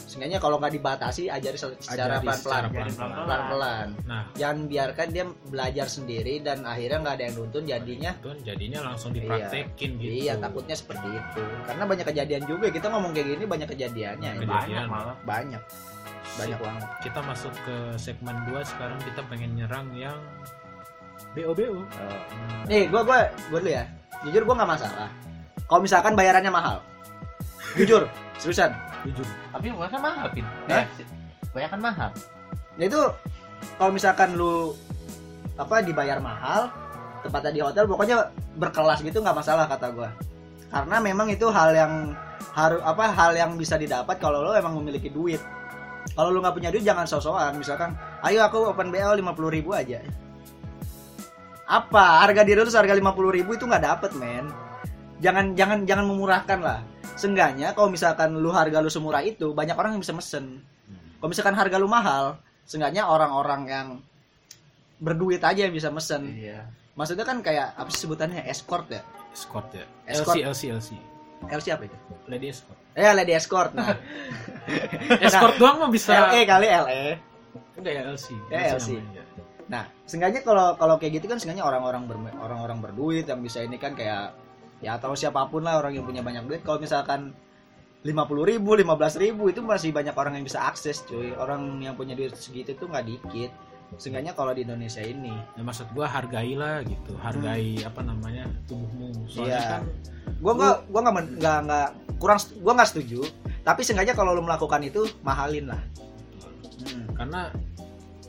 [0.00, 2.62] Seenggaknya kalau nggak dibatasi ajari se- secara pelan-pelan.
[2.70, 3.16] pelan-pelan.
[3.18, 3.86] Pelan-pelan.
[4.04, 8.78] nah Jangan biarkan dia belajar sendiri dan akhirnya nggak ada yang nuntun jadinya itu jadinya
[8.84, 11.42] langsung dipraktekin gitu Iya, takutnya seperti itu.
[11.64, 14.30] Karena banyak kejadian juga kita ngomong kayak gini banyak kejadiannya.
[14.34, 14.44] Banyak.
[14.44, 14.86] Banyak Kejadian.
[14.86, 15.16] malah.
[15.22, 15.62] Banyak.
[16.36, 16.88] Banyak banget.
[17.00, 20.18] kita masuk ke segmen 2 sekarang kita pengen nyerang yang
[21.30, 21.82] BO BO
[22.64, 23.84] Nih, gua gua gua dulu ya.
[24.22, 25.10] Jujur gua nggak masalah.
[25.64, 26.76] Kalau misalkan bayarannya mahal.
[27.74, 28.06] Jujur,
[28.36, 28.72] seriusan.
[29.06, 30.46] Jujur Tapi banyak kan mahal, Pin.
[30.70, 30.86] Hah?
[31.54, 32.10] Banyak kan mahal.
[32.78, 33.00] Nah itu
[33.74, 34.74] kalau misalkan lu
[35.58, 36.70] apa dibayar mahal,
[37.26, 40.10] tempatnya di hotel pokoknya berkelas gitu nggak masalah kata gua.
[40.68, 41.92] Karena memang itu hal yang
[42.54, 45.42] harus apa hal yang bisa didapat kalau lo emang memiliki duit.
[46.14, 47.54] Kalau lu nggak punya duit jangan sosokan.
[47.58, 50.00] Misalkan, ayo aku open BO 50.000 ribu aja.
[51.68, 54.48] Apa harga diri lu seharga 50.000 ribu itu nggak dapet men.
[55.18, 56.80] Jangan jangan jangan memurahkan lah.
[57.14, 60.62] Seenggaknya kalau misalkan lu harga lu semurah itu banyak orang yang bisa mesen.
[61.18, 63.86] Kalau misalkan harga lu mahal, seenggaknya orang-orang yang
[64.98, 66.30] berduit aja yang bisa mesen.
[66.30, 66.66] Iya.
[66.94, 69.02] Maksudnya kan kayak apa sih sebutannya escort ya?
[69.28, 70.34] escort ya Escort.
[70.34, 70.88] LC LC LC
[71.46, 71.96] LC apa itu?
[72.26, 73.70] lady escort Eh, lady escort.
[73.70, 73.94] Nah,
[75.22, 77.04] escort doang mah bisa LE kali LE.
[77.74, 78.98] enggak ya LC Ya, LC.
[78.98, 79.22] namanya.
[79.68, 83.76] Nah, seenggaknya kalau kalau kayak gitu kan seenggaknya orang-orang ber- orang-orang berduit yang bisa ini
[83.76, 84.34] kan kayak
[84.78, 86.62] ya atau siapa pun lah orang yang punya banyak duit.
[86.62, 87.34] Kalau misalkan
[88.06, 88.14] 50.000
[88.46, 91.34] ribu, 15 ribu itu masih banyak orang yang bisa akses cuy.
[91.34, 93.50] Orang yang punya duit segitu tuh nggak dikit.
[93.98, 95.32] Seenggaknya kalau di Indonesia ini.
[95.58, 97.16] Ya maksud gua hargailah gitu.
[97.18, 99.26] Hargai apa namanya tubuhmu.
[99.26, 99.62] Soalnya Iya.
[99.66, 99.82] kan
[100.38, 101.88] gua nggak gua nggak nggak nggak
[102.22, 103.20] kurang gua nggak setuju.
[103.66, 105.82] Tapi seenggaknya kalau lu melakukan itu mahalin lah.
[106.78, 107.10] Hmm.
[107.10, 107.50] karena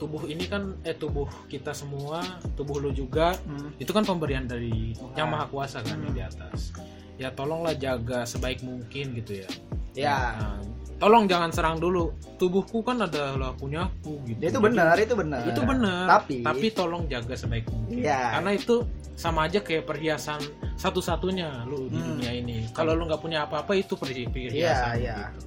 [0.00, 2.24] tubuh ini kan eh tubuh kita semua
[2.56, 3.76] tubuh lu juga Hmm.
[3.76, 5.32] itu kan pemberian dari yang Ah.
[5.36, 6.72] maha kuasa kan yang di atas.
[7.14, 9.48] Ya tolonglah jaga sebaik mungkin gitu ya.
[9.92, 10.16] Ya.
[10.34, 10.56] Nah,
[10.96, 12.16] tolong jangan serang dulu.
[12.34, 14.40] Tubuhku kan adalah punyaku gitu.
[14.40, 15.44] Itu benar itu benar.
[15.44, 16.04] itu benar.
[16.08, 18.00] Tapi tapi tolong jaga sebaik mungkin.
[18.00, 18.40] Iya.
[18.40, 20.40] karena itu sama aja kayak perhiasan
[20.74, 22.16] satu-satunya lu di Hmm.
[22.16, 22.56] dunia ini.
[22.70, 25.44] Kalau lu nggak punya apa-apa itu perhi- perhiasan iya gitu.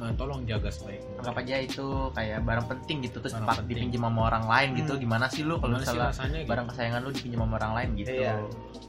[0.00, 4.02] Nah tolong jaga sebaik mungkin Anggap aja itu kayak barang penting gitu terus Barang dipinjam
[4.08, 4.92] sama orang lain gitu.
[4.96, 5.02] Hmm.
[5.04, 6.50] Gimana sih lu kalau sih misalnya rasanya gitu?
[6.50, 8.12] barang kesayangan lu dipinjam sama orang lain gitu.
[8.12, 8.34] Iya.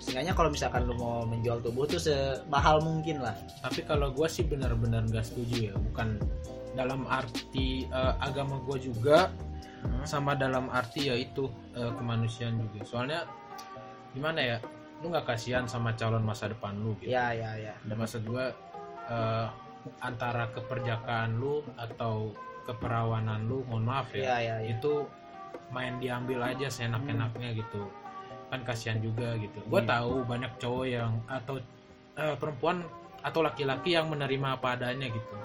[0.03, 4.43] seenggaknya kalau misalkan lu mau menjual tubuh tuh semahal mungkin lah tapi kalau gue sih
[4.43, 6.19] benar-benar nggak setuju ya bukan
[6.75, 9.31] dalam arti eh, agama gue juga
[9.83, 10.07] Hmm.
[10.07, 13.27] sama dalam arti yaitu eh, kemanusiaan juga soalnya
[14.15, 14.57] gimana ya
[15.03, 18.45] lu nggak kasihan sama calon masa depan lu gitu ya ya ya dan maksud gue
[19.11, 19.47] eh,
[19.99, 22.31] antara keperjakaan lu atau
[22.63, 24.35] keperawanan lu mohon maaf ya.
[24.35, 24.71] Ya ya, ya.
[24.73, 25.03] itu
[25.69, 27.89] main diambil aja seenak-enaknya gitu.
[28.47, 29.59] Kan kasihan juga gitu.
[29.65, 29.89] Gue Iya.
[29.99, 31.57] tahu banyak cowok yang atau
[32.13, 32.85] eh, perempuan
[33.19, 35.35] atau laki-laki yang menerima apa adanya gitu.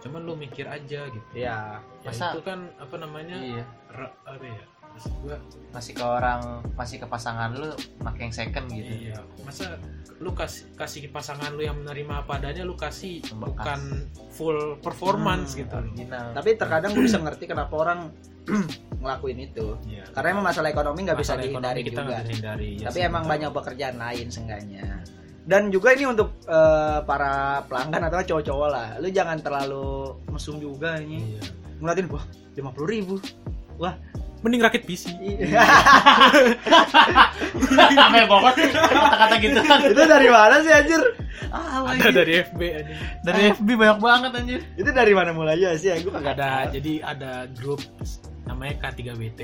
[0.00, 1.28] Cuman lu mikir aja gitu.
[1.32, 3.64] Ya ya Masa- itu kan apa namanya Iya.
[3.88, 5.36] ra- apa ya maksud gua
[5.70, 6.40] Masih ke orang,
[6.74, 8.90] masih ke pasangan lu pakai yang second gitu.
[9.06, 9.78] iya masa
[10.18, 13.38] lu kasih kasih pasangan lu yang menerima apa adanya lu kasih Bekas.
[13.38, 13.80] bukan
[14.28, 16.26] full performance Hmm, gitu Original.
[16.34, 18.10] tapi terkadang gue bisa ngerti kenapa orang
[19.00, 20.04] ngelakuin itu Iya.
[20.10, 23.22] karena emang masalah ekonomi nggak bisa dihindari kita juga nggak bisa hindari ya tapi emang
[23.22, 23.32] betul.
[23.32, 24.84] banyak pekerjaan lain seenggaknya
[25.42, 29.86] dan juga ini untuk eh, para pelanggan atau cowok-cowok lah lu jangan terlalu
[30.28, 31.42] mesum juga ini Iya.
[31.78, 33.14] ngeliatin wah lima puluh ribu
[34.40, 35.12] mending rakit PC.
[37.90, 39.58] Sampai bokot kata-kata gitu.
[39.60, 39.78] Kan.
[39.84, 41.02] itu dari mana sih anjir?
[41.50, 42.94] Ah ada dari FB aja
[43.26, 44.60] Dari FB banyak banget anjir.
[44.78, 46.78] itu dari mana mulainya sih gue kagak ada tahu.
[46.78, 47.80] jadi ada grup
[48.46, 49.40] namanya K3BT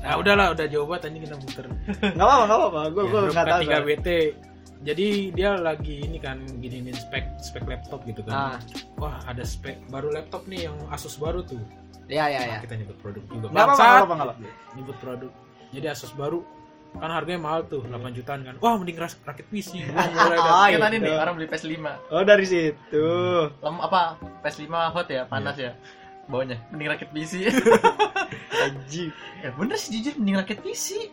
[0.00, 1.64] nah udahlah udah jauh banget anjing kita muter.
[2.12, 3.72] Nggak apa nggak apa gue Ya, gue grup nggak tahu soalnya.
[3.80, 4.08] K3BT
[4.84, 8.60] jadi dia lagi ini kan giniin spek spek laptop gitu ah.
[8.60, 8.60] Kan
[9.00, 11.62] wah ada spek baru laptop nih yang Asus baru tuh
[12.06, 13.86] ya ya Nah, ya kita nyebut produk juga nggak apa Bangsat.
[13.86, 14.34] nggak apa nggak apa
[14.72, 15.30] nyebut produk
[15.68, 16.40] jadi Asus baru
[16.94, 20.40] kan harganya mahal tuh 8 jutaan kan wah mending ras- rakit PC Gua mulai dari-
[20.40, 20.80] Ah, Kayak gitu.
[20.80, 21.72] tadi nih orang beli PS5.
[22.08, 23.06] oh dari situ
[23.58, 24.00] Lem apa?
[24.40, 25.72] PS5 hot ya, panas ya.
[26.26, 27.46] Bawahnya mending rakit PC.
[28.64, 29.10] Anjing.
[29.38, 31.12] ya bener sih jujur mending rakit PC.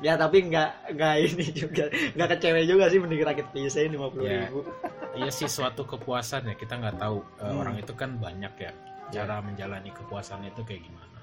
[0.00, 4.08] ya tapi nggak nggak ini juga nggak ke cewek juga sih mending rakit PC lima
[4.08, 4.48] puluh Ya.
[4.48, 4.66] ribu
[5.14, 7.60] iya sih suatu kepuasan ya kita nggak tahu Eh, Hmm.
[7.60, 8.72] orang itu kan banyak ya
[9.12, 11.20] cara menjalani kepuasan itu kayak gimana.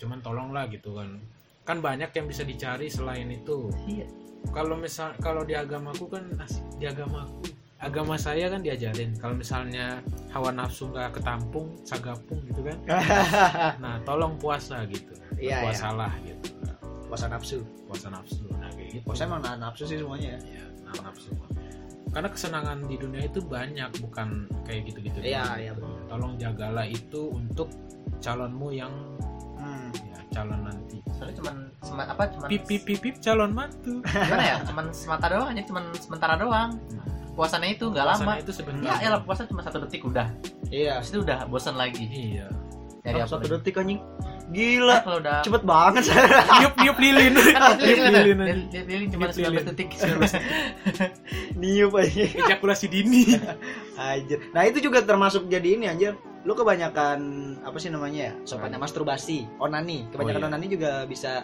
[0.00, 1.20] Cuman tolonglah gitu kan.
[1.68, 3.68] Kan banyak yang bisa dicari selain itu.
[3.84, 4.08] Iya.
[4.54, 6.22] kalau misal kalau di agamaku kan
[6.78, 7.50] di agamaku
[7.82, 9.12] agama saya kan diajarin.
[9.18, 10.00] Kalau misalnya
[10.32, 12.78] hawa nafsu nggak ketampung sagapung gitu kan.
[13.82, 15.12] Nah tolong puasa gitu.
[15.36, 16.48] Iya, puasalah gitu.
[17.10, 17.58] Puasa nafsu.
[17.90, 18.46] Puasa nafsu.
[18.56, 19.04] Nah kayak gitu.
[19.04, 20.38] Puasa emang nahan nafsu sih semuanya.
[20.46, 21.30] Ya nahan nafsu
[22.16, 26.00] karena kesenangan di dunia itu banyak bukan kayak gitu-gitu Iya, iya, betul.
[26.08, 27.68] tolong jagalah itu untuk
[28.24, 28.88] calonmu yang
[29.60, 29.92] hmm.
[30.00, 34.44] ya calon nanti Soalnya cuman sema, apa cuman pip pip pip pip calon mantu gimana
[34.44, 34.56] ya?
[34.64, 36.70] Cuman semata doang aja, cuman sementara doang.
[37.36, 38.32] Puasanya itu nggak lama.
[38.40, 40.32] Itu sebentar Ya elah puasa cuma satu detik udah.
[40.72, 42.08] iya Habis itu udah bosan lagi.
[42.08, 42.48] iya
[43.04, 43.28] apa?
[43.28, 43.52] satu lagi?
[43.60, 44.00] detik anjing
[44.46, 46.02] gila kalau udah cepet banget
[46.58, 48.80] niup niup lilin kan niup lilin lilin aja.
[48.84, 49.58] Lilin- cuma Niup lilin.
[49.58, 53.22] 19 detik 19 niup aja ejakulasi dini
[53.98, 54.38] Anjir.
[54.52, 56.14] Nah itu juga termasuk jadi ini anjir.
[56.42, 57.18] Lu kebanyakan
[57.60, 58.32] apa sih namanya ya?
[58.44, 60.06] Sopannya masturbasi, onani.
[60.06, 60.52] Kebanyakan Oh, iya.
[60.52, 61.42] onani juga bisa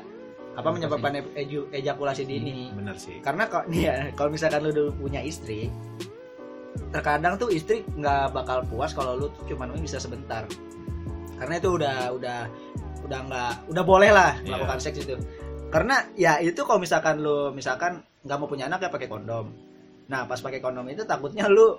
[0.52, 2.70] apa menyebabkan eju- ejakulasi dini.
[2.70, 5.72] bener sih Karena kok nih ya, kalau misalkan lu udah punya istri,
[6.90, 10.44] terkadang tuh istri nggak bakal puas kalau lu tuh cuma bisa sebentar.
[11.34, 12.38] Karena itu udah udah
[13.02, 14.46] udah nggak udah boleh lah Iya.
[14.48, 15.14] melakukan seks itu.
[15.68, 19.50] Karena ya itu kalau misalkan lu misalkan nggak mau punya anak ya pakai kondom.
[20.06, 21.78] Nah pas pakai kondom itu takutnya lu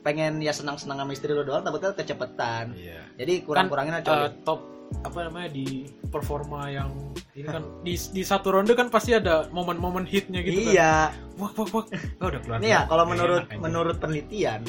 [0.00, 2.72] pengen ya senang-senang sama istri lu doang takutnya kecepetan.
[2.72, 4.62] iya Jadi kurang-kurangin aja Eh, top
[5.04, 6.88] apa namanya di performa yang
[7.34, 10.94] ini kan di di satu ronde kan pasti ada momen-momen hitnya gitu kan Iya.
[11.36, 11.84] wah wah wah
[12.18, 14.64] oh, udah keluar Ini ya kalau menurut enak menurut penelitian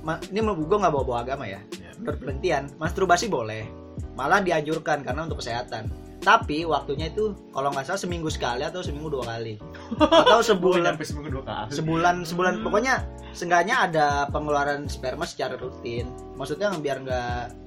[0.00, 1.58] ma- ini gue nggak bawa bawa agama ya.
[1.74, 1.90] Ya.
[1.98, 3.66] Menurut penelitian masturbasi boleh,
[4.14, 5.90] malah dianjurkan karena untuk kesehatan.
[6.24, 9.60] Tapi waktunya itu kalau nggak salah seminggu sekali atau seminggu dua kali
[10.00, 13.04] atau sebulan sampai seminggu dua kali sebulan sebulan pokoknya
[13.36, 16.08] seenggaknya ada pengeluaran sperma secara rutin.
[16.40, 17.64] Maksudnya biar nggak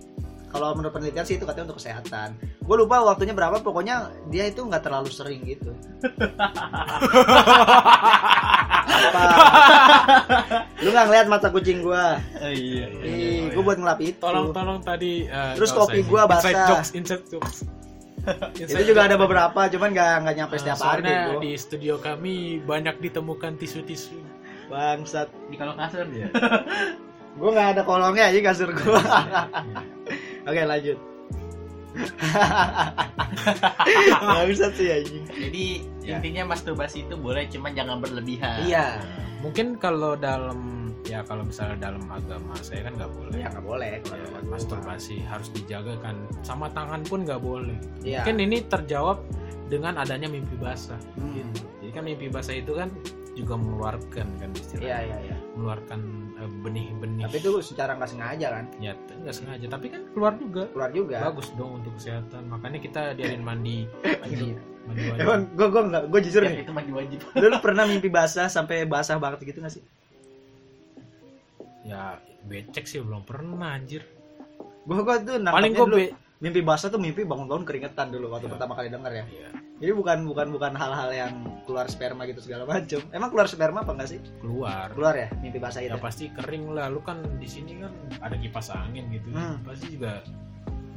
[0.47, 2.39] kalau menurut penelitian sih itu katanya untuk kesehatan.
[2.63, 5.75] Gue lupa waktunya berapa, pokoknya dia itu nggak terlalu sering gitu.
[8.88, 9.23] Apa?
[10.80, 12.17] Lu nggak ngeliat mata kucing gua?
[12.36, 14.17] oh, iya Ih, gua buat ngelap itu.
[14.17, 16.34] tolong tolong tadi eh, Terus kopi gua ini.
[16.34, 16.67] inside basah.
[16.69, 17.58] jokes inside jokes
[18.62, 21.39] Itu juga ada beberapa, cuman nggak nggak nyampe Eh, setiap hari bego.
[21.39, 24.19] di studio kami banyak ditemukan tisu-tisu
[24.67, 25.28] Bangsat.
[25.47, 26.28] di kalau kasur dia
[27.39, 28.97] Gua nggak ada kolongnya aja kasur gua.
[30.50, 30.97] Oke lanjut.
[34.27, 35.23] Bangsat sih anjing.
[35.27, 35.65] jadi
[36.01, 36.17] Ya.
[36.17, 38.99] intinya masturbasi itu boleh cuman jangan berlebihan Iya.
[39.39, 43.99] mungkin kalau dalam ya kalau misalnya dalam agama saya kan nggak boleh Ya nggak boleh.
[43.99, 48.23] Ya, masturbasi harus dijaga kan sama tangan pun nggak boleh Iya.
[48.23, 49.19] mungkin ini terjawab
[49.67, 51.51] dengan adanya mimpi basah Hmm.
[51.79, 52.88] jadi kan mimpi basah itu kan
[53.36, 55.36] juga mengeluarkan kan Iya istilahnya iya iya.
[55.57, 55.99] Mengeluarkan
[56.35, 60.63] eh, benih-benih Tapi itu secara nggak sengaja kan, ya nggak sengaja tapi kan keluar juga
[60.69, 61.17] keluar juga.
[61.23, 64.53] bagus dong untuk kesehatan makanya kita diarin mandi Iya.
[64.85, 65.19] mandi wajib.
[65.19, 66.59] Emang gue gue nggak gue jujur Ya, nih.
[66.61, 69.83] itu mandi wajib Lu, lu pernah mimpi basah sampai basah banget gitu gak sih?
[71.83, 74.03] ya becek sih belum pernah anjir
[74.83, 76.05] Gue gue tuh paling gue be
[76.37, 78.53] mimpi basah tuh mimpi bangun-bangun keringetan dulu waktu Ya.
[78.53, 79.25] pertama kali denger ya.
[79.25, 82.97] ya, Jadi bukan bukan bukan hal-hal yang keluar sperma gitu segala macem.
[83.11, 84.19] Emang keluar sperma apa enggak sih?
[84.41, 85.93] keluar Keluar ya mimpi basah itu.
[85.93, 89.61] ya pasti kering lah lu kan di sini kan ada kipas angin gitu Hmm.
[89.61, 90.25] pasti juga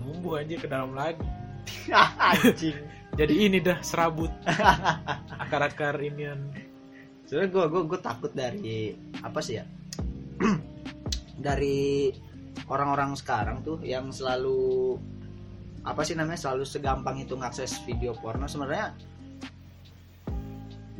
[0.00, 1.20] numbuh aja ke dalam lagi
[2.32, 2.72] Anjing.
[3.14, 4.32] jadi ini dah serabut
[5.44, 6.40] akar-akar inian
[7.28, 8.90] Sebenarnya gue gue gue takut dari
[9.20, 9.64] apa sih ya?
[11.38, 12.10] dari
[12.66, 14.96] orang-orang sekarang tuh yang selalu
[15.80, 18.92] apa sih namanya selalu segampang itu ngakses video porno sebenarnya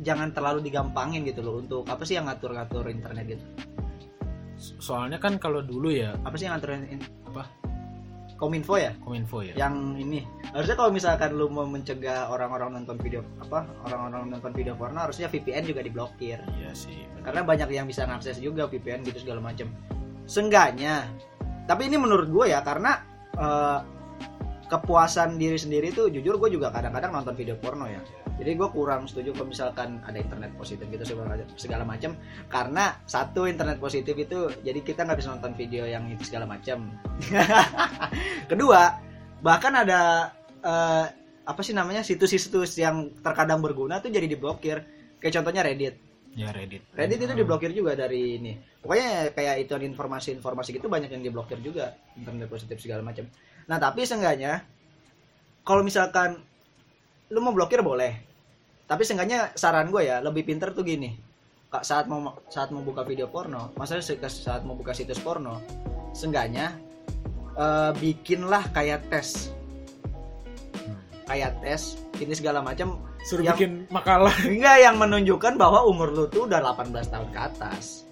[0.01, 3.45] jangan terlalu digampangin gitu loh untuk apa sih yang ngatur-ngatur internet gitu?
[4.57, 7.45] So- soalnya kan kalau dulu ya apa sih yang ngatur in- Apa?
[8.41, 8.97] kominfo ya?
[9.05, 9.53] Kominfo ya.
[9.53, 10.25] Yang ini.
[10.49, 15.29] Harusnya kalau misalkan lu mau mencegah orang-orang nonton video apa orang-orang nonton video porno harusnya
[15.29, 16.41] VPN juga diblokir.
[16.57, 19.69] Iya sih karena banyak yang bisa ngakses juga VPN gitu segala macam
[20.25, 21.05] senggaknya
[21.69, 22.97] tapi ini menurut gue ya karena
[23.37, 23.79] eh,
[24.71, 27.99] kepuasan diri sendiri tuh jujur gue juga kadang-kadang nonton video porno ya
[28.39, 32.15] jadi gue kurang setuju kalau misalkan ada internet positif gitu segala segala macam
[32.47, 36.87] karena satu internet positif itu jadi kita nggak bisa nonton video yang itu segala macam
[38.51, 38.95] kedua
[39.43, 40.31] bahkan ada
[40.63, 41.05] eh,
[41.43, 44.87] apa sih namanya situs-situs yang terkadang berguna tuh jadi diblokir
[45.19, 45.99] kayak contohnya Reddit
[46.31, 47.41] ya Reddit Reddit itu Hmm.
[47.43, 48.55] diblokir juga dari ini.
[48.81, 53.27] Pokoknya kayak itu informasi-informasi gitu banyak yang diblokir juga internet positif segala macam.
[53.69, 54.63] Nah tapi seenggaknya
[55.61, 56.41] kalau misalkan
[57.31, 58.13] lu mau blokir boleh.
[58.85, 61.15] Tapi seenggaknya saran gue ya lebih pinter tuh gini.
[61.71, 65.63] Kak saat mau saat mau buka video porno, maksudnya saat mau buka situs porno,
[66.11, 66.75] seenggaknya
[67.55, 69.55] eh, bikinlah kayak tes,
[71.31, 76.25] kayak tes ini segala macam suruh Yang- bikin makalah Enggak yang menunjukkan bahwa umur lu
[76.27, 78.03] tuh udah 18 tahun ke atas.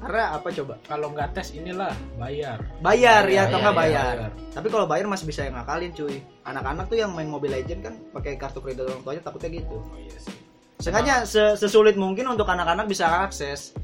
[0.00, 0.74] Karena apa coba?
[0.88, 4.14] kalau nggak tes inilah bayar Bayar ya atau iya, enggak iya, bayar.
[4.56, 6.16] Tapi kalau bayar masih bisa yang ngakalin cuy.
[6.48, 9.76] Anak-anak tuh yang main Mobile Legend kan pakai kartu kredit orang tuanya takutnya gitu.
[9.76, 10.34] oh iya sih
[10.80, 13.76] Sengaja se- sesulit mungkin untuk anak-anak bisa akses.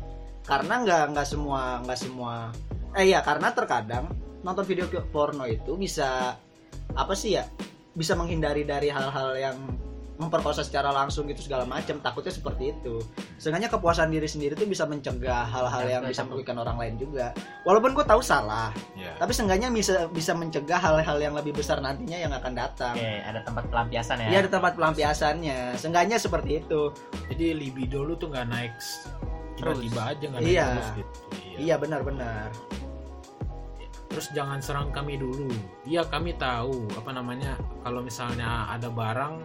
[0.49, 2.51] Karena nggak nggak semua nggak semua
[2.97, 4.09] eh iya karena terkadang
[4.41, 6.33] nonton video porno itu bisa
[6.97, 7.45] apa sih ya?
[7.93, 9.57] Bisa menghindari dari hal-hal yang
[10.17, 13.05] memperkosa secara langsung gitu segala macam takutnya seperti itu.
[13.37, 16.29] Seenggaknya kepuasan diri sendiri tuh bisa mencegah hal-hal Ya, yang ya, bisa satu.
[16.33, 17.37] merugikan orang lain juga.
[17.63, 19.13] Walaupun gue tahu salah ya.
[19.17, 22.97] tapi seenggaknya bisa bisa mencegah hal-hal yang lebih besar nantinya yang akan datang.
[22.97, 24.29] Oke, ada tempat pelampiasan ya.
[24.29, 25.59] Iya ada tempat pelampiasannya.
[25.77, 26.91] Seenggaknya seperti itu.
[27.29, 28.73] Jadi libido lu tuh nggak naik
[29.57, 30.67] tiba-tiba aja nggak naik Iya.
[30.69, 31.13] terus gitu.
[31.57, 31.75] Iya.
[31.77, 32.49] Benar-benar
[34.07, 35.51] terus jangan serang kami dulu.
[35.85, 37.53] Iya kami tahu apa namanya
[37.85, 39.45] kalau misalnya ada barang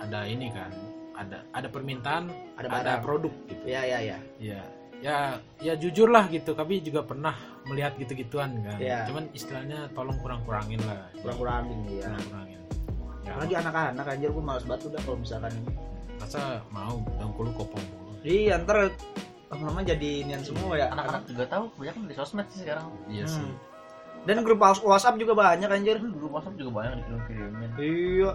[0.00, 0.72] ada ini kan
[1.12, 3.62] ada ada permintaan ada ada, produk gitu.
[3.68, 4.18] Iya iya iya.
[4.40, 4.60] Ya
[5.00, 5.16] ya
[5.60, 7.36] ya jujur lah gitu kami juga pernah
[7.68, 8.76] melihat gitu-gituan kan.
[8.80, 9.04] Iya.
[9.08, 11.08] cuman istilahnya tolong kurang-kurangin lah.
[11.20, 12.60] Kurang-kurangin ya kurang-kurangin.
[13.24, 13.32] Ya.
[13.36, 15.72] Lagi anak-anak anjir gue males banget udah kalau misalkan ini.
[16.20, 18.12] Masa mau dengkul lu kopong mulu?
[18.24, 18.92] Iya ntar
[19.52, 20.92] lama-lama jadi nian semua ya.
[20.92, 22.92] Anak-anak juga tahu, kebanyakan di sosmed sih sekarang.
[23.08, 23.34] iya Hmm.
[23.40, 23.50] sih.
[24.28, 25.96] Dan grup WhatsApp juga banyak anjir.
[25.96, 27.70] Grup WhatsApp juga banyak dikirim-kirimin.
[27.80, 28.30] iya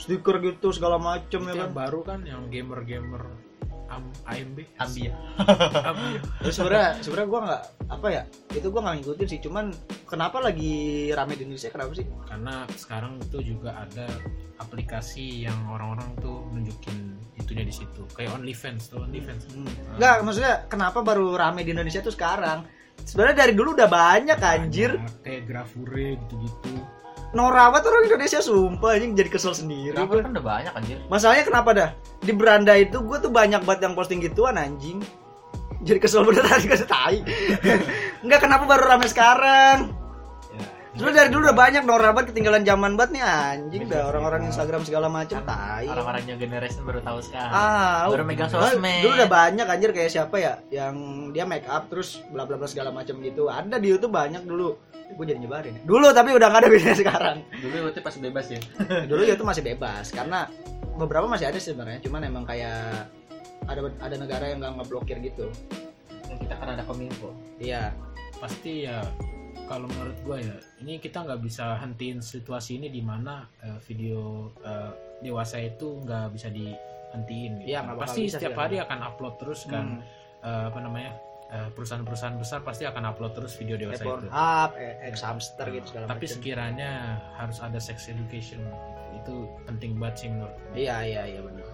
[0.00, 1.60] stiker gitu segala macem itu ya kan?
[1.60, 3.28] yang baru kan yang gamer-gamer
[3.90, 5.14] Am AMB Ambi ya.
[6.46, 8.22] Terus sebenarnya sebenarnya gue nggak apa ya
[8.54, 9.74] itu gue nggak ngikutin sih cuman
[10.06, 12.06] kenapa lagi rame di Indonesia kenapa sih?
[12.22, 14.06] Karena sekarang itu juga ada
[14.62, 18.06] aplikasi yang orang-orang tuh nunjukin itunya di situ.
[18.14, 19.42] Kayak OnlyFans tuh OnlyFans?
[19.98, 22.62] Nggak maksudnya kenapa baru rame di Indonesia tuh sekarang?
[23.02, 24.94] Sebenarnya dari dulu udah banyak anjir.
[25.02, 26.99] Banyak, kayak Grafure gitu-gitu
[27.30, 30.98] norawat orang Indonesia sumpah anjing jadi kesel sendiri Kenapa gue kan udah banyak anjir.
[31.06, 34.98] masalahnya kenapa dah di beranda itu gue tuh banyak banget yang posting gituan anjing
[35.80, 37.22] jadi kesel beneran gue tai
[38.24, 39.94] nggak kenapa baru rame sekarang
[40.52, 44.40] ya Sebenernya dari dulu udah banyak norawat ketinggalan zaman banget nih anjing Bisa dah orang-orang
[44.42, 44.46] ya.
[44.50, 47.54] Instagram segala macem Kan tai Orang-orang new generation baru tahu sekarang.
[47.54, 49.00] ah baru megang sosmed.
[49.00, 50.98] Dulu udah banyak anjir kayak siapa ya yang
[51.30, 53.46] dia make up terus bla bla bla segala macam gitu.
[53.46, 54.74] Ada di YouTube banyak dulu.
[55.16, 55.74] Gue jadi nyebarin.
[55.84, 57.36] Dulu tapi udah nggak ada bedanya sekarang.
[57.60, 58.60] Dulu itu pasti bebas ya.
[59.10, 60.46] Dulu YouTube masih bebas karena
[60.96, 62.00] beberapa masih ada sih sebenarnya.
[62.04, 63.08] Cuman emang kayak
[63.68, 65.46] ada ada negara yang nggak ngeblokir gitu.
[66.40, 67.34] Kita kan ada kominfo.
[67.60, 67.92] Iya.
[68.40, 69.04] pasti ya
[69.68, 74.48] kalau menurut gue ya ini kita nggak bisa hentiin situasi ini di mana eh, video
[74.64, 77.68] eh, dewasa itu nggak bisa dihentiin gitu.
[77.68, 80.18] Iya, nggak bakal pasti bisa setiap hari akan upload terus kan Hmm.
[80.40, 81.12] Eh, apa namanya
[81.70, 86.04] perusahaan-perusahaan besar pasti akan upload terus video dewasa itu Pornhub, eh, X hamster gitu segala
[86.06, 86.34] tapi macam.
[86.36, 86.90] sekiranya
[87.34, 88.62] harus ada sex education
[89.12, 89.34] itu
[89.64, 90.54] penting banget sih menurut.
[90.72, 91.66] Iya iya iya benar.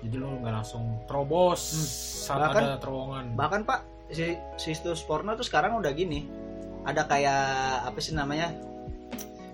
[0.00, 1.86] jadi lu nggak langsung terobos Hmm.
[2.20, 6.26] saat Bahkan- ada terowongan Bahkan Pak si situs porno tuh sekarang udah gini.
[6.82, 7.42] Ada kayak
[7.84, 8.54] apa sih namanya?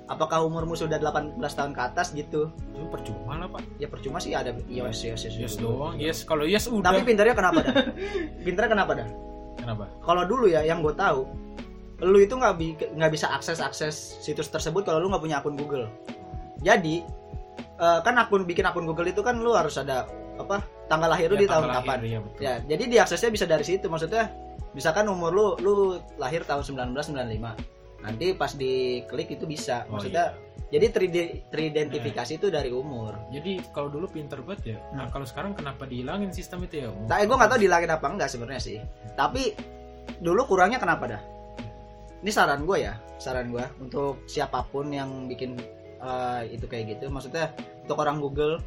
[0.05, 2.53] Apakah umurmu sudah 18 tahun ke atas gitu?
[2.75, 5.79] itu percuma lah pak Ya percuma sih ada yes yes yes, yes dulu.
[5.79, 7.75] doang yes kalau yes udah Tapi pintarnya kenapa dah?
[8.45, 9.09] pintarnya kenapa dah?
[9.55, 11.27] Kenapa Kalau dulu ya yang gue tahu,
[12.01, 15.55] lu itu nggak bi- nggak bisa akses akses situs tersebut kalau lu nggak punya akun
[15.55, 15.87] Google.
[16.61, 17.03] Jadi
[17.77, 21.37] eh, kan akun bikin akun Google itu kan lu harus ada apa tanggal lahir lu
[21.37, 21.97] Ya, di tahun tanggal kapan.
[21.97, 22.41] lahir, iya, betul.
[22.41, 23.87] Ya, jadi diaksesnya bisa dari situ.
[23.87, 24.33] Maksudnya
[24.73, 25.73] misalkan umur lu lu
[26.17, 27.55] lahir tahun 1995.
[28.03, 30.52] nanti pas diklik itu bisa Oh, maksudnya iya.
[30.73, 34.79] Jadi teride- teridentifikasi itu dari umur Jadi kalau dulu pinter banget ya.
[34.97, 35.13] Nah Hmm.
[35.13, 36.89] kalau sekarang kenapa dihilangin sistem itu ya?
[36.89, 38.79] Nah, gue nggak tahu dilangin apa enggak sebenarnya sih.
[39.13, 39.53] Tapi
[40.19, 41.23] dulu kurangnya kenapa dah?
[42.25, 45.61] Ini saran gue ya, saran gue untuk siapa pun yang bikin
[46.03, 47.13] eh, itu kayak gitu.
[47.13, 47.53] Maksudnya
[47.85, 48.59] untuk orang Google,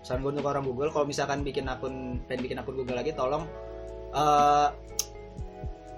[0.00, 3.44] saran gue untuk orang Google, kalau misalkan bikin akun, pengen bikin akun Google lagi, tolong
[4.10, 4.68] eh,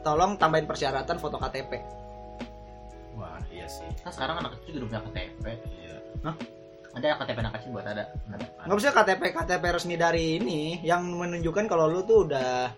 [0.02, 2.03] tolong tambahin persyaratan foto KTP.
[3.64, 3.88] Iya sih.
[4.04, 5.46] Kan sekarang anak kecil juga udah punya KTP.
[5.80, 5.96] Iya.
[6.94, 8.04] Ada KTP anak kecil buat ada.
[8.60, 12.68] Nggak bisa KTP KTP resmi dari ini yang menunjukkan kalau lu tuh udah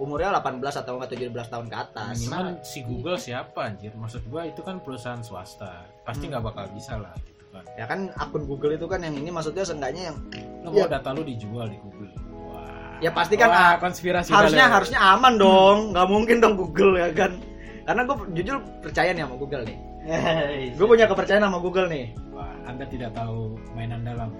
[0.00, 2.14] umurnya 18 atau enggak 17 tahun ke atas.
[2.24, 3.92] Cuman si Google siapa anjir?
[3.92, 5.84] Maksud gua itu kan perusahaan swasta.
[6.02, 6.32] Pasti Hmm.
[6.32, 7.64] nggak bakal bisa lah gitu kan.
[7.76, 10.16] Ya kan akun Google itu kan yang ini maksudnya seenggaknya yang
[10.60, 10.84] Lo Iya.
[10.84, 12.12] mau data lu dijual di Google.
[12.48, 12.96] Wah.
[12.98, 14.72] Ya, pasti kan, Wah, konspirasi harusnya ya.
[14.72, 17.36] harusnya aman dong nggak mungkin dong Google ya kan
[17.80, 19.78] karena gue jujur percaya nih sama Google nih
[20.78, 24.32] gue punya kepercayaan sama Google nih Wah, Anda tidak tahu mainan dalam.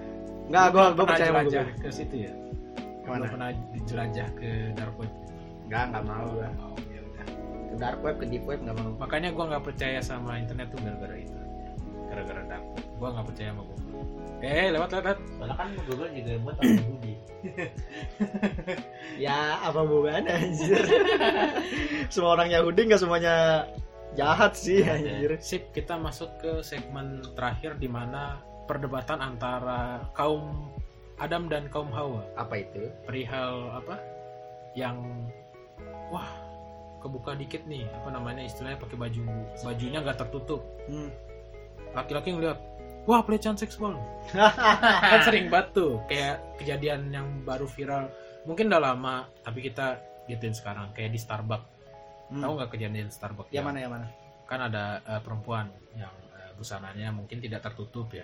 [0.49, 2.33] nggak gue gue percaya sama jelajah Google ke situ ya.
[3.01, 3.17] Ke mana?
[3.17, 3.49] Belum pernah
[3.85, 5.11] jelajah ke dark web.
[5.65, 7.25] nggak nggak mau gue Oh, ya udah.
[7.71, 10.79] ke dark web ke deep web nggak mau Makanya gua nggak percaya sama internet tuh
[10.81, 11.39] gara-gara itu.
[12.09, 12.85] Gara-gara dark web.
[12.99, 13.79] Gua nggak percaya sama Google.
[14.41, 15.05] Eh, lewat lewat.
[15.05, 15.17] lewat.
[15.37, 17.13] Soalnya kan Google juga buat orang Budi.
[19.25, 20.77] ya apa hubungannya anjir
[22.13, 23.65] semua orang Yahudi nggak semuanya
[24.15, 25.39] jahat sih anjir.
[25.39, 30.71] Sip, kita masuk ke segmen terakhir di mana perdebatan antara kaum
[31.21, 32.25] Adam dan kaum Hawa.
[32.35, 32.89] Apa itu?
[33.05, 34.01] Perihal apa?
[34.73, 34.97] Yang
[36.09, 36.27] wah
[37.01, 39.21] kebuka dikit nih apa namanya istilahnya pakai baju.
[39.63, 40.61] Bajunya nggak tertutup.
[40.89, 41.11] Hmm.
[41.91, 42.55] laki-laki ngeliat
[43.03, 43.99] wah pelecehan seksual.
[45.11, 48.07] Kan sering tuh kayak kejadian yang baru viral.
[48.47, 49.99] Mungkin udah lama tapi kita
[50.31, 51.70] gituin sekarang kayak di Starbucks
[52.31, 52.41] Hmm.
[52.41, 53.51] tahu nggak kejadian Starbucks?
[53.51, 54.07] Yang mana yang mana?
[54.47, 55.67] Kan ada eh, perempuan
[55.99, 58.23] yang eh, busananya mungkin tidak tertutup ya.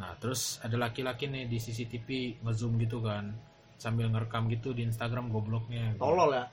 [0.00, 3.36] Nah terus ada laki-laki nih di CCTV ngezoom gitu kan
[3.76, 5.92] sambil ngerekam gitu di Instagram gobloknya.
[5.92, 6.00] Gitu.
[6.00, 6.44] tolol ya.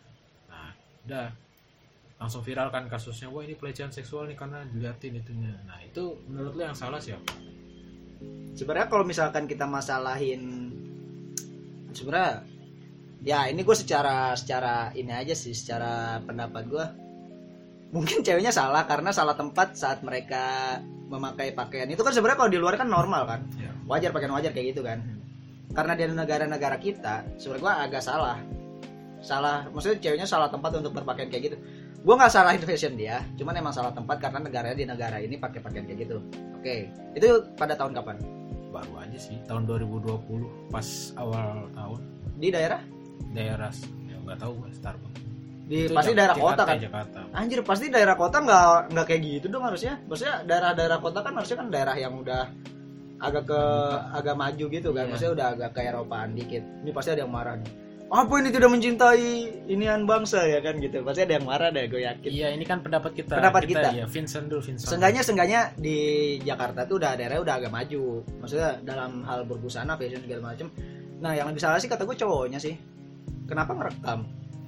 [0.51, 0.69] Nah
[1.07, 1.27] udah.
[2.15, 5.51] Langsung viral kan kasusnya wah ini pelecehan seksual nih karena diliatin itunya.
[5.67, 7.27] Nah itu menurut lo yang salah siapa?
[8.55, 10.71] Sebenarnya kalau misalkan kita masalahin
[11.91, 12.54] sebenarnya
[13.25, 16.85] ya ini gue secara secara ini aja sih secara pendapat gue
[17.95, 21.87] mungkin ceweknya salah karena salah tempat saat mereka memakai pakaian.
[21.87, 23.41] Itu kan sebenarnya kalau di luar kan normal kan?
[23.55, 23.71] Ya.
[23.85, 25.05] wajar pakaian wajar kayak gitu kan?
[25.71, 28.37] Karena di negara-negara kita sebenarnya gue agak salah.
[29.21, 31.57] Salah maksudnya ceweknya salah tempat untuk berpakaian kayak gitu.
[32.05, 35.61] Gue nggak salahin fashion dia cuman emang salah tempat karena negaranya di negara ini pakai
[35.61, 36.17] pakaian kayak gitu.
[36.57, 38.17] Oke itu pada tahun kapan?
[38.73, 41.99] Baru aja sih tahun 2020 pas awal tahun.
[42.35, 42.94] Di daerah
[43.33, 43.71] daerah.
[44.07, 45.19] Ya nggak tahu gue Starbucks.
[45.65, 46.77] Di Itu pasti Jak- daerah Jakarta, kota kan?
[46.77, 47.19] Jakarta.
[47.33, 49.93] Anjir pasti daerah kota nggak nggak kayak gitu dong harusnya.
[50.05, 52.43] Maksudnya daerah-daerah kota kan harusnya kan daerah yang udah
[53.15, 53.61] agak ke
[54.13, 55.03] agak maju gitu kan.
[55.07, 55.09] Iya.
[55.09, 56.63] maksudnya udah agak ke Eropaan dikit.
[56.85, 57.71] Ini pasti ada yang marah nih.
[58.05, 59.29] Apa ini tidak mencintai
[59.65, 61.01] inian bangsa ya kan gitu.
[61.01, 62.29] Pasti ada yang marah deh gue yakin.
[62.29, 63.33] Iya, ini kan pendapat kita.
[63.41, 63.89] Pendapat kita.
[63.97, 64.85] Ya, Vincent dulu, Vincent.
[64.93, 65.97] Seenggaknya seenggaknya di
[66.45, 68.21] Jakarta tuh udah daerah udah agak maju.
[68.45, 70.69] Maksudnya dalam hal berbusana fashion segala macem.
[71.17, 72.77] Nah yang lebih salah sih kata gue cowoknya sih
[73.45, 74.21] kenapa ngerekam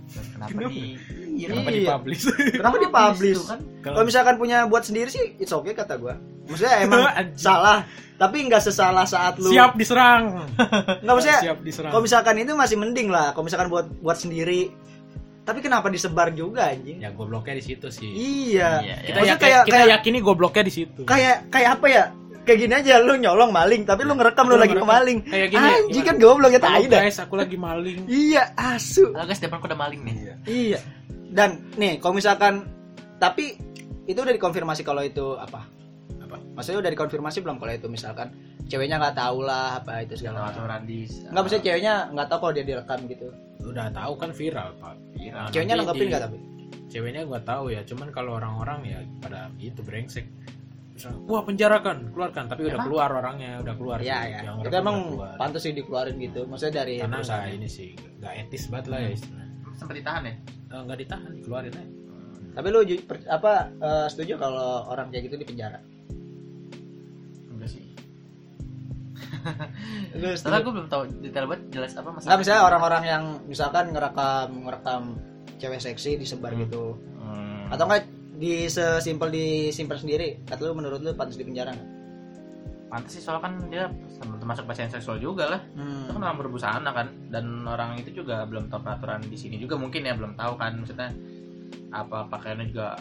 [0.08, 0.72] Kenapa Kenapa?
[0.72, 0.96] di
[1.38, 1.76] Kenapa Iya.
[1.76, 2.24] dipublish?
[2.50, 6.16] kenapa dipublish Tuh kan Kalau misalkan punya buat sendiri sih it's okay kata gua.
[6.48, 7.04] Maksudnya emang
[7.36, 7.84] salah,
[8.16, 10.48] tapi nggak sesalah saat lu siap diserang.
[11.04, 11.92] nggak maksudnya siap diserang.
[11.92, 13.36] kalau misalkan itu masih mending lah.
[13.36, 14.72] Kalau misalkan buat buat sendiri.
[15.44, 17.00] Tapi kenapa disebar juga anjing?
[17.00, 18.08] Ya gobloknya di situ sih.
[18.08, 18.80] Iya.
[18.82, 21.02] Iya, Kita, Maksudnya yakin, kayak kita kayak yakini gobloknya di situ.
[21.04, 22.04] kayak kayak apa ya?
[22.48, 24.88] Kayak gini aja lu nyolong maling tapi lu ngerekam lu, Lu lagi ngerekam.
[24.88, 25.18] pemaling.
[25.22, 25.68] Kayak gini.
[25.68, 26.24] Anjing kan gimana?
[26.24, 27.00] goblok ya tai dah.
[27.04, 28.00] guys, aku lagi maling.
[28.08, 29.12] Iya, asu.
[29.12, 30.16] Halo guys, depan aku udah maling nih.
[30.48, 30.80] Iya.
[31.28, 32.64] Dan nih, kalau misalkan
[33.18, 33.60] tapi
[34.08, 35.68] itu udah dikonfirmasi kalau itu apa?
[36.24, 36.40] Apa?
[36.56, 38.32] Maksudnya udah dikonfirmasi belum kalau itu misalkan
[38.64, 40.64] ceweknya nggak tahu lah apa itu segala macam.
[40.64, 41.28] Radis.
[41.28, 43.28] Nggak maksudnya ceweknya nggak tahu kalau dia direkam gitu.
[43.60, 44.96] Udah tahu kan viral, Pak.
[45.20, 45.48] viral.
[45.52, 46.38] Ceweknya di- nggak tapi?
[46.88, 50.24] Ceweknya gua tahu ya, cuman kalau orang-orang ya pada itu brengsek.
[50.98, 52.44] Misalnya, Wah penjarakan, keluarkan.
[52.48, 52.88] Tapi udah Emang?
[52.90, 53.98] keluar orangnya, udah keluar.
[54.02, 54.28] Iya sih.
[54.28, 54.40] ya.
[54.44, 56.42] Yang Itu emang udah pantas sih dikeluarin gitu.
[56.44, 57.54] Maksudnya dari Karena nggak perusahaan.
[57.54, 59.56] ini sih, nggak etis banget lah ya istilahnya.
[59.72, 60.34] Sempat ditahan ya?
[60.68, 61.92] Eh, nggak ditahan, dikeluarin aja.
[62.52, 62.80] Tapi lu
[63.30, 65.78] apa eh, setuju kalau orang kayak gitu di penjara?
[67.48, 67.86] Enggak sih.
[70.18, 70.60] Lu setuju?
[70.60, 72.28] gue belum tahu detail banget jelas apa masalah.
[72.28, 75.04] Nggak misalnya orang-orang yang misalkan ngerekam ngerekam
[75.58, 76.62] cewek seksi disebar Hmm.
[76.66, 76.84] gitu.
[77.18, 77.70] Hmm.
[77.70, 80.42] Atau enggak di sesimpel disimpan sendiri?
[80.44, 81.90] Kata lu menurut lu pantas di penjara nggak?
[82.88, 83.84] Pantes sih soalnya kan dia
[84.16, 85.62] termasuk pasien seksual juga lah.
[85.68, 86.24] Itu kan Hmm.
[86.24, 90.14] orang berbusana kan dan orang itu juga belum tahu peraturan di sini juga mungkin ya
[90.14, 91.12] belum tahu kan maksudnya
[91.90, 92.96] apa pakaiannya juga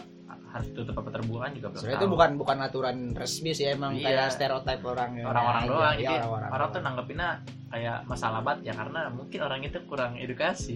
[0.47, 2.03] harus tutup apa terbuka kan juga belum sebenarnya tahu.
[2.03, 4.05] itu bukan bukan aturan resmi sih emang Iya.
[4.07, 6.85] kayak stereotip orang orang-orang doang Iya, jadi orang-orang orang tuh doang.
[6.87, 7.29] nanggepinnya
[7.67, 10.75] kayak masalah banget ya karena mungkin orang itu kurang edukasi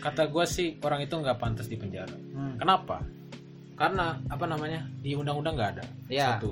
[0.00, 2.54] kata gue sih orang itu nggak pantas di penjara Hmm.
[2.56, 3.02] kenapa
[3.74, 5.84] karena apa namanya di undang-undang nggak ada.
[6.06, 6.26] Iya.
[6.36, 6.50] satu.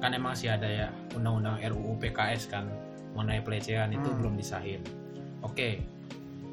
[0.00, 2.68] Kan emang sih ada ya undang-undang RUU PKS kan
[3.12, 4.18] mengenai pelecehan itu Hmm.
[4.18, 4.80] belum disahin.
[5.40, 5.80] Oke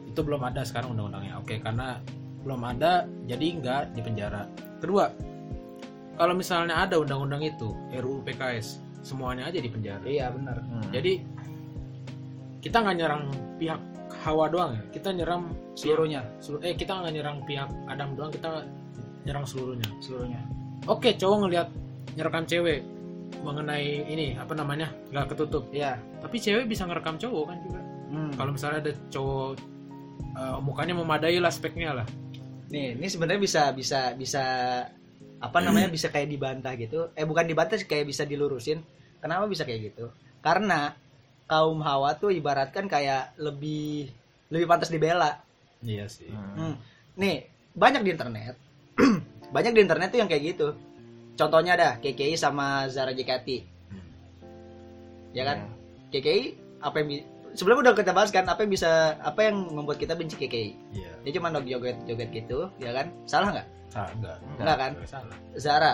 [0.05, 1.37] itu belum ada sekarang undang-undangnya.
[1.37, 1.99] Oke karena
[2.41, 4.47] belum ada jadi nggak di penjara.
[4.79, 5.11] Kedua
[6.15, 10.01] kalau misalnya ada undang-undang itu RUU PKS semuanya aja di penjara.
[10.03, 10.59] Iya benar.
[10.89, 11.21] Jadi
[12.59, 13.23] kita nggak nyerang
[13.55, 13.79] pihak
[14.17, 14.83] Hawa doang ya.
[14.89, 16.25] Kita nyerang seluruhnya.
[16.41, 18.27] Selu- eh kita nggak nyerang pihak Adam doang.
[18.27, 18.65] Kita
[19.27, 20.39] nyerang seluruhnya seluruhnya.
[20.87, 21.67] Oke cowok ngelihat
[22.15, 22.79] ngerekam cewek
[23.43, 25.67] mengenai ini apa namanya nggak ketutup.
[25.75, 25.99] Iya.
[26.23, 27.81] Tapi cewek bisa ngerekam cowok kan juga.
[28.07, 28.31] Hmm.
[28.39, 29.59] kalau misalnya ada cowok
[30.15, 32.07] eh, mukanya memadai lah speknya lah.
[32.71, 34.43] Nih ini sebenarnya bisa bisa bisa
[35.37, 37.11] apa namanya bisa kayak dibantah gitu.
[37.19, 38.79] Eh bukan dibantah sih kayak bisa dilurusin.
[39.19, 40.07] Kenapa bisa kayak gitu?
[40.39, 40.95] Karena
[41.51, 44.07] kaum hawa tuh ibaratkan kayak lebih
[44.55, 45.43] lebih pantas dibela.
[45.83, 46.31] Iya sih.
[46.31, 46.79] Hmm.
[47.17, 48.66] nih banyak di internet
[49.55, 50.67] banyak di internet tuh yang kayak gitu.
[51.37, 53.77] Contohnya ada KKI sama Zara JKT
[55.37, 55.57] ya kan?
[56.09, 56.43] KKI
[56.81, 57.07] apa yang
[57.53, 61.11] sebelumnya udah kita bahas kan apa yang bisa apa yang membuat kita benci KKI iya.
[61.21, 63.13] Dia cuma joget joget gitu ya kan?
[63.29, 63.67] Salah nggak?
[63.93, 64.91] Salah enggak Enggak kan?
[65.05, 65.37] Salah.
[65.57, 65.93] Zara.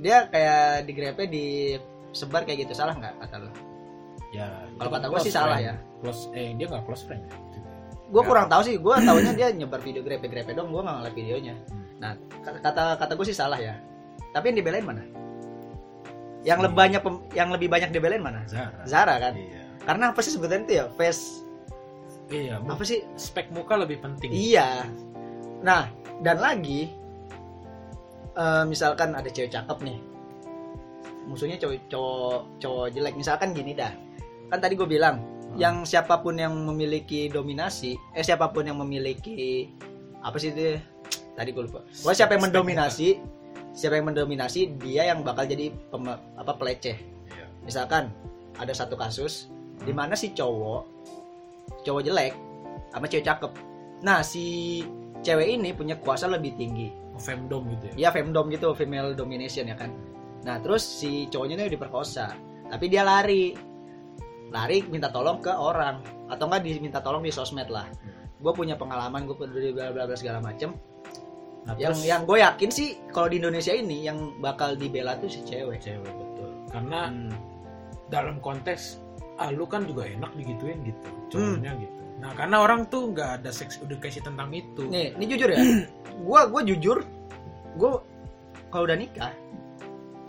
[0.00, 1.46] Dia kayak di grepe di
[2.12, 3.50] sebar kayak gitu salah nggak kata lo
[4.34, 4.46] ya
[4.78, 5.78] Kalau kata gua sih salah ya.
[6.02, 7.34] close eh dia nggak close friend ya?
[8.10, 11.14] Gue kurang tahu sih gue tahunya dia nyebar video grepe grepe dong gue nggak ngeliat
[11.14, 11.54] videonya
[12.00, 13.76] nah kata kata, gue sih salah ya.
[14.32, 15.04] Tapi yang dibelain mana?
[16.40, 17.02] Yang lebih banyak
[17.36, 18.40] yang lebih banyak dibelain mana?
[18.48, 18.80] Zara.
[18.88, 19.36] Zara kan?
[19.36, 19.62] Iya.
[19.84, 20.84] Karena apa sih sebenarnya itu ya?
[20.96, 21.44] Face.
[22.30, 23.04] Iya apa sih?
[23.20, 24.32] spek muka lebih penting.
[24.32, 24.88] Iya.
[25.60, 25.92] Nah
[26.24, 26.88] dan lagi
[28.32, 29.98] eh, misalkan ada cewek cakep nih.
[31.28, 33.14] Musuhnya cowok cowok cowok jelek.
[33.20, 33.92] Misalkan gini dah.
[34.48, 35.20] Kan tadi gue bilang
[35.58, 39.66] yang siapa pun yang memiliki dominasi eh siapa pun yang memiliki
[40.22, 40.78] apa sih itu
[41.40, 41.80] tadi gue lupa.
[41.88, 43.08] Pokoknya siapa yang mendominasi
[43.72, 47.00] siapa yang mendominasi dia yang bakal jadi pem- apa peleceh.
[47.32, 47.46] Iya.
[47.64, 48.12] misalkan
[48.58, 49.48] ada satu kasus
[49.80, 50.82] di mana si cowok
[51.86, 52.36] cowok jelek
[52.92, 53.52] sama cewek cakep.
[54.04, 54.44] Nah si
[55.24, 56.92] cewek ini punya kuasa lebih tinggi.
[57.20, 58.08] Femdom gitu ya?
[58.08, 59.96] Ya femdom gitu female domination ya kan?
[60.44, 62.36] Nah terus si cowoknya ini diperkosa
[62.68, 63.56] tapi dia lari.
[64.50, 66.02] Lari minta tolong ke orang.
[66.26, 67.86] Atau enggak diminta tolong di sosmed lah.
[68.40, 70.74] Gue punya pengalaman gue peduli bla bla bla segala macem
[71.66, 75.28] nah, yang terus yang gue yakin sih kalau di Indonesia ini yang bakal dibela tuh
[75.28, 75.80] si cewek.
[75.80, 76.50] Cewek betul.
[76.70, 77.32] Karena Hmm.
[78.10, 78.98] dalam konteks
[79.40, 81.08] ah lu kan juga enak digituin gitu.
[81.08, 81.58] Hmm.
[81.62, 82.00] cowoknya gitu.
[82.20, 84.84] Nah karena orang tuh nggak ada sex edukasi tentang itu.
[84.88, 85.60] Nih ini jujur ya.
[86.26, 87.00] Gue gue jujur
[87.80, 87.92] gue
[88.68, 89.32] kalau udah nikah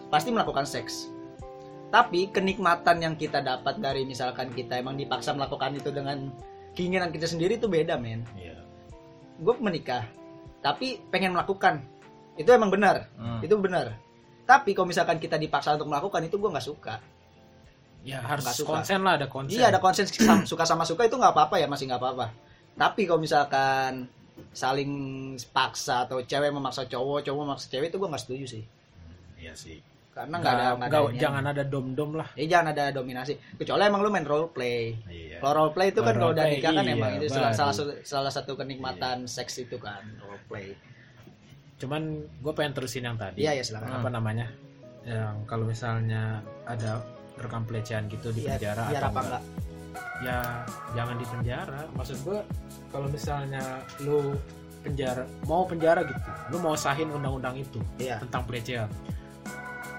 [0.07, 1.11] pasti melakukan seks.
[1.91, 6.31] Tapi kenikmatan yang kita dapat dari misalkan kita emang dipaksa melakukan itu dengan
[6.71, 8.23] keinginan kita sendiri itu beda men.
[8.39, 8.55] Iya.
[9.41, 10.05] gue menikah
[10.61, 11.81] tapi pengen melakukan.
[12.37, 13.09] Itu emang benar.
[13.17, 13.41] Hmm.
[13.43, 13.97] itu benar.
[14.47, 16.95] Tapi kalau misalkan kita dipaksa untuk melakukan itu gue nggak suka.
[18.01, 18.69] Ya harus Nggak suka.
[18.81, 19.53] konsen lah ada konsen.
[19.57, 20.05] Iya ada konsen.
[20.49, 22.33] Suka sama suka itu nggak apa-apa ya masih nggak apa-apa.
[22.73, 24.09] Tapi kalau misalkan
[24.57, 24.91] saling
[25.53, 28.63] paksa atau cewek memaksa cowok cowok memaksa cewek itu gue nggak setuju sih.
[29.37, 29.77] Iya sih
[30.11, 30.67] karena nggak ada
[31.07, 31.11] inian.
[31.15, 32.27] jangan ada dom dom lah.
[32.35, 33.33] Eh, jangan ada dominasi.
[33.55, 34.91] Kecuali emang lu main role play.
[35.07, 35.39] Iya.
[35.39, 37.55] Kalau role play itu kan Kalau udah play, nikah kan iya, emang itu salah, baru.
[37.55, 40.75] salah satu salah satu kenikmatan seks itu kan role play.
[41.79, 43.39] Cuman gue pengen terusin yang tadi.
[43.39, 44.03] Iya ya silakan.
[44.03, 44.51] Apa namanya?
[45.07, 46.99] Yang kalau misalnya ada
[47.39, 49.43] rekam pelecehan gitu di Biar- penjara biar atau apa enggak,
[50.21, 50.37] ya
[50.93, 51.81] jangan di penjara.
[51.95, 52.39] Maksud gue
[52.91, 53.63] kalau misalnya
[54.03, 54.35] lu
[54.81, 58.17] penjara mau penjara gitu lu mau sahin undang-undang itu iya.
[58.17, 58.89] tentang pelecehan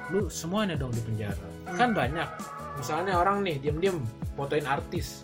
[0.09, 1.47] lu semuanya dong di penjara.
[1.63, 1.77] Hmm.
[1.77, 2.29] kan banyak.
[2.75, 4.01] Misalnya orang nih diem-diem
[4.33, 5.23] fotoin artis.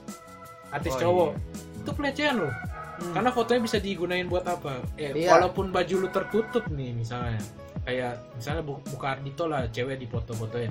[0.69, 1.31] Artis Oh, cowok.
[1.31, 1.41] iya.
[1.79, 2.55] itu pelecehan loh.
[2.99, 3.15] Hmm.
[3.15, 4.83] karena fotonya bisa digunain buat apa?
[4.99, 5.31] Eh Iya.
[5.33, 7.39] walaupun baju lu tertutup nih misalnya.
[7.81, 10.69] Kayak misalnya Bu- buka Ardito lah cewek di foto-fotoin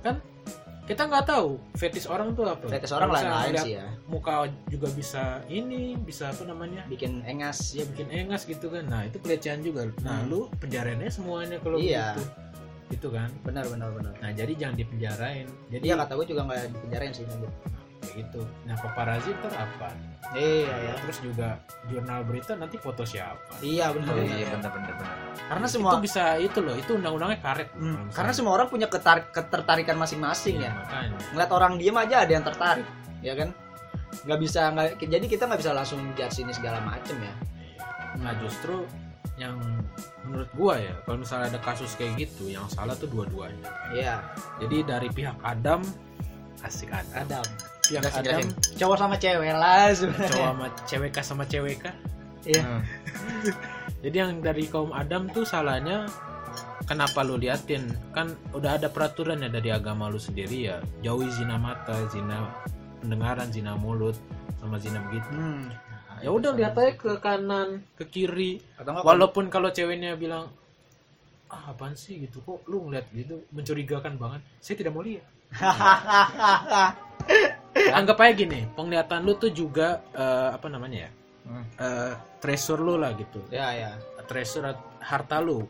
[0.00, 0.16] kan
[0.82, 2.70] kita nggak tahu fetis orang tuh apa.
[2.70, 3.86] Fetis orang lain-lain lihat sih ya.
[4.06, 6.86] muka juga bisa ini bisa apa namanya?
[6.86, 7.74] Bikin engas.
[7.74, 8.86] Ya bikin engas gitu kan.
[8.86, 9.90] Nah itu pelecehan juga.
[10.00, 10.30] Nah Hmm.
[10.30, 12.14] lu penjarainnya semuanya kalau Iya.
[12.14, 12.22] begitu
[12.88, 13.28] gitu kan?
[13.42, 14.12] Benar benar benar.
[14.16, 15.46] Nah jadi jangan dipenjarain.
[15.68, 17.52] Jadi iya kata gue juga nggak dipenjarain sih lanjut
[17.96, 18.40] kayak gitu.
[18.62, 19.88] Nah paparazzi ntar apa?
[20.32, 23.58] Iya ya terus juga jurnal berita nanti foto siapa?
[23.58, 24.36] Iya benar Oh, benar.
[24.36, 25.16] iya bener bener bener
[25.46, 29.30] karena itu semua bisa itu loh itu undang-undangnya karet Hmm, karena semua orang punya ketar-
[29.30, 30.72] ketertarikan masing-masing Iya, ya.
[30.74, 31.16] makanya.
[31.30, 32.86] Ngeliat orang diem aja ada yang tertarik
[33.20, 33.48] ya kan?
[34.26, 37.30] Nggak bisa nggak jadi kita nggak bisa langsung judge ini segala macem ya.
[37.30, 37.84] Iya.
[38.16, 38.82] nah justru
[39.36, 39.60] yang
[40.24, 44.24] menurut gua ya kalau misalnya ada kasus kayak gitu yang salah tuh dua-duanya Iya,
[44.58, 45.84] jadi dari pihak Adam
[46.60, 47.46] asik Adam Adam.
[47.84, 48.48] pihak Adam jelasin.
[48.74, 50.30] Cowok sama cewek lah sebenarnya.
[50.32, 51.78] cowok sama cewek sama cewek
[52.46, 52.62] Iya.
[52.62, 52.82] Hmm.
[54.00, 56.06] jadi yang dari kaum Adam tuh salahnya
[56.86, 61.58] kenapa lu liatin kan udah ada peraturan ya dari agama lu sendiri ya jauhi zina
[61.58, 62.46] mata zina
[63.02, 64.14] pendengaran zina mulut
[64.56, 65.66] sama zina begitu Hmm.
[66.22, 68.62] Ya udah lihat aja ke kanan ke kiri.
[68.80, 70.48] Walaupun kalau ceweknya bilang
[71.46, 73.42] ah apaan sih gitu kok lu ngeliat gitu?
[73.52, 74.40] Mencurigakan banget.
[74.60, 75.26] Saya tidak mau lihat.
[77.98, 81.10] Anggap aja gini penglihatan lu tuh juga eh, apa namanya ya?
[81.78, 82.12] Eh,
[82.42, 83.42] treasure lu lah gitu.
[83.50, 83.90] Ya ya.
[84.26, 85.66] treasure harta lu.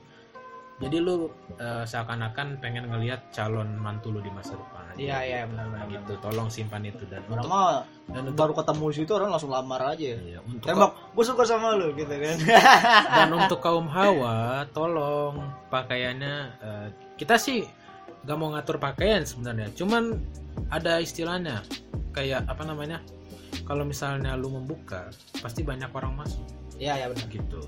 [0.77, 4.76] Jadi lu eh, seakan-akan pengen ngelihat calon mantu lu di masa depan.
[4.97, 5.87] Iya iya benar benar.
[5.93, 9.53] gitu tolong simpan itu dan Orang untuk mah dan untuk baru ketemu situ orang langsung
[9.53, 10.17] lamar aja.
[10.17, 12.37] iya, untuk Tembak, gue suka sama lu gitu kan.
[13.21, 15.37] dan untuk kaum hawa tolong
[15.69, 16.87] pakaiannya eh,
[17.21, 17.69] kita sih
[18.25, 20.19] gak mau ngatur pakaian sebenarnya cuman
[20.73, 21.63] ada istilahnya
[22.11, 22.99] kayak apa namanya
[23.69, 26.43] kalau misalnya lu membuka pasti banyak orang masuk
[26.77, 27.29] Iya iya benar.
[27.31, 27.61] gitu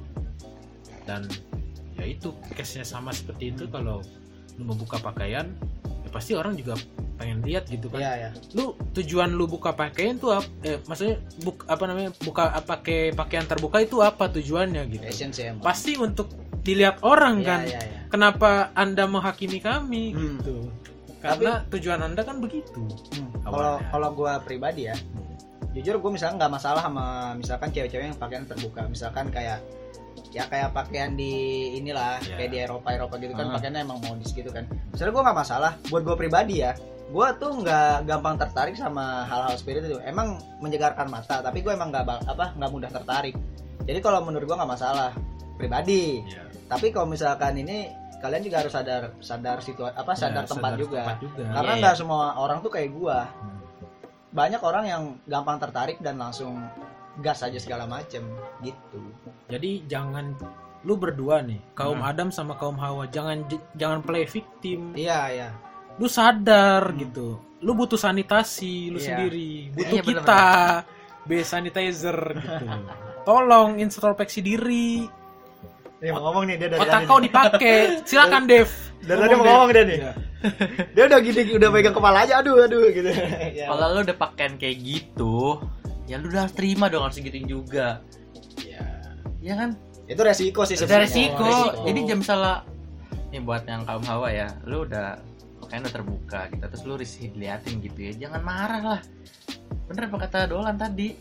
[1.05, 1.25] dan
[1.95, 4.03] ya itu case nya sama seperti itu kalau
[4.59, 5.53] lu membuka pakaian
[6.05, 6.75] ya pasti orang juga
[7.19, 8.31] pengen lihat gitu kan Iya iya.
[8.55, 13.45] lu tujuan lu buka pakaian tuh apa eh, maksudnya buk, apa namanya buka pakai pakaian
[13.45, 15.61] terbuka itu apa tujuannya gitu Fashion sih emang.
[15.61, 18.01] pasti untuk dilihat orang Iya kan iya iya.
[18.07, 20.39] kenapa anda menghakimi kami Hmm.
[20.39, 20.71] gitu
[21.19, 22.79] karena tujuan anda kan begitu
[23.11, 23.91] Hmm, Kalau Awalnya.
[23.91, 24.95] kalau gue pribadi ya,
[25.71, 27.05] jujur gue misalnya nggak masalah sama
[27.35, 29.59] misalkan cewek-cewek yang pakaian terbuka, misalkan kayak
[30.29, 31.33] ya kayak pakaian di
[31.75, 32.37] inilah Ya.
[32.37, 33.55] kayak di Eropa Eropa gitu kan Hmm.
[33.57, 34.63] pakaiannya emang modis gitu kan.
[34.89, 36.77] Misalnya gue nggak masalah, buat gue pribadi ya,
[37.09, 39.99] gue tuh nggak gampang tertarik sama hal-hal seperti itu.
[40.03, 40.29] Emang
[40.59, 43.33] menjegarkan mata, tapi gue emang nggak apa nggak mudah tertarik.
[43.83, 45.17] Jadi kalau menurut gue nggak masalah
[45.57, 46.21] pribadi.
[46.23, 47.89] ya, Tapi kalau misalkan ini
[48.19, 51.01] kalian juga harus sadar sadar situasi apa sadar ya, tempat sadar juga.
[51.03, 51.45] tempat juga.
[51.49, 53.19] Karena Iya, nggak semua orang tuh kayak gua.
[53.25, 53.57] Hmm.
[54.29, 56.61] Banyak orang yang gampang tertarik dan langsung
[57.19, 58.21] gas aja segala macem
[58.61, 59.01] gitu.
[59.49, 60.37] Jadi jangan
[60.83, 62.07] lu berdua nih, kaum Hmm.
[62.07, 63.43] Adam sama kaum Hawa, jangan
[63.75, 64.93] jangan play victim.
[64.93, 65.49] Iya iya.
[65.99, 66.99] Lu sadar Hmm.
[66.99, 67.27] gitu.
[67.59, 69.07] Lu butuh sanitasi lu Iya.
[69.09, 70.45] sendiri, butuh Iya, bener, kita.
[71.27, 72.67] B sanitizer gitu.
[73.29, 75.05] Tolong introspeksi diri.
[75.99, 77.77] Nih mau ngomong nih dia dari Otak kau dipakai.
[78.09, 78.71] Silakan Dev.
[79.03, 79.99] Dari tadi mau ngomong dia nih.
[79.99, 80.13] Iya.
[80.95, 83.11] Dia udah gini udah pegang kepala aja aduh aduh gitu.
[83.51, 83.67] Ya.
[83.67, 85.59] Kalau lu udah pakaian kayak gitu,
[86.07, 87.99] ya lu udah harus terima dong harus segituin juga.
[88.63, 88.87] Ya.
[89.43, 89.75] Ya kan?
[90.07, 91.11] Itu resiko sih sebenarnya.
[91.11, 91.43] resiko.
[91.43, 91.83] resiko.
[91.91, 92.63] Jadi jam salah
[93.29, 95.19] nih buat yang kaum hawa ya, lu udah
[95.69, 98.13] pakaian udah terbuka gitu terus lu risih diliatin gitu ya.
[98.25, 99.01] Jangan marah lah.
[99.85, 101.13] Bener apa kata Dolan tadi?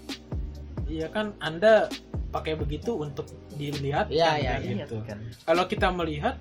[0.88, 1.91] Iya kan Anda
[2.32, 3.28] pakai begitu untuk
[3.60, 4.98] dilihat Iya, kan, iya, kayak Iya gitu.
[5.04, 5.20] kan.
[5.43, 6.39] Kalau kita melihat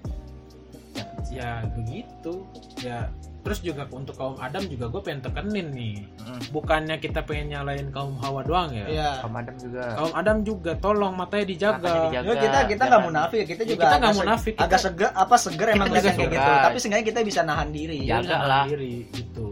[1.35, 2.47] ya begitu.
[2.79, 3.11] Ya
[3.47, 5.95] terus juga untuk kaum Adam juga gue pengen tekenin nih.
[6.19, 6.41] Mm.
[6.51, 8.87] Bukannya kita pengen nyalain kaum Hawa doang ya.
[8.91, 9.11] Iya.
[9.23, 9.83] Kaum Adam juga.
[9.95, 11.79] Kaum Adam juga tolong matanya dijaga.
[11.79, 12.27] Matanya dijaga.
[12.27, 15.35] Ya, kita kita nggak munafik, kita Ya, juga kita nggak munafik, kita- agak seger apa
[15.39, 16.51] seger emang Kita kayak gitu.
[16.67, 17.99] Tapi seenggaknya kita bisa nahan diri.
[18.03, 18.19] Ya.
[18.19, 18.65] Jaga nahan lah.
[18.67, 19.47] diri gitu.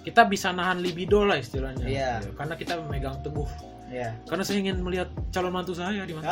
[0.00, 1.84] Kita bisa nahan libido lah istilahnya.
[1.84, 2.10] Iya.
[2.24, 2.32] gitu.
[2.40, 3.75] Karena kita memegang teguh.
[3.86, 4.10] Iya.
[4.26, 6.30] Karena saya ingin melihat calon mantu saya di mana.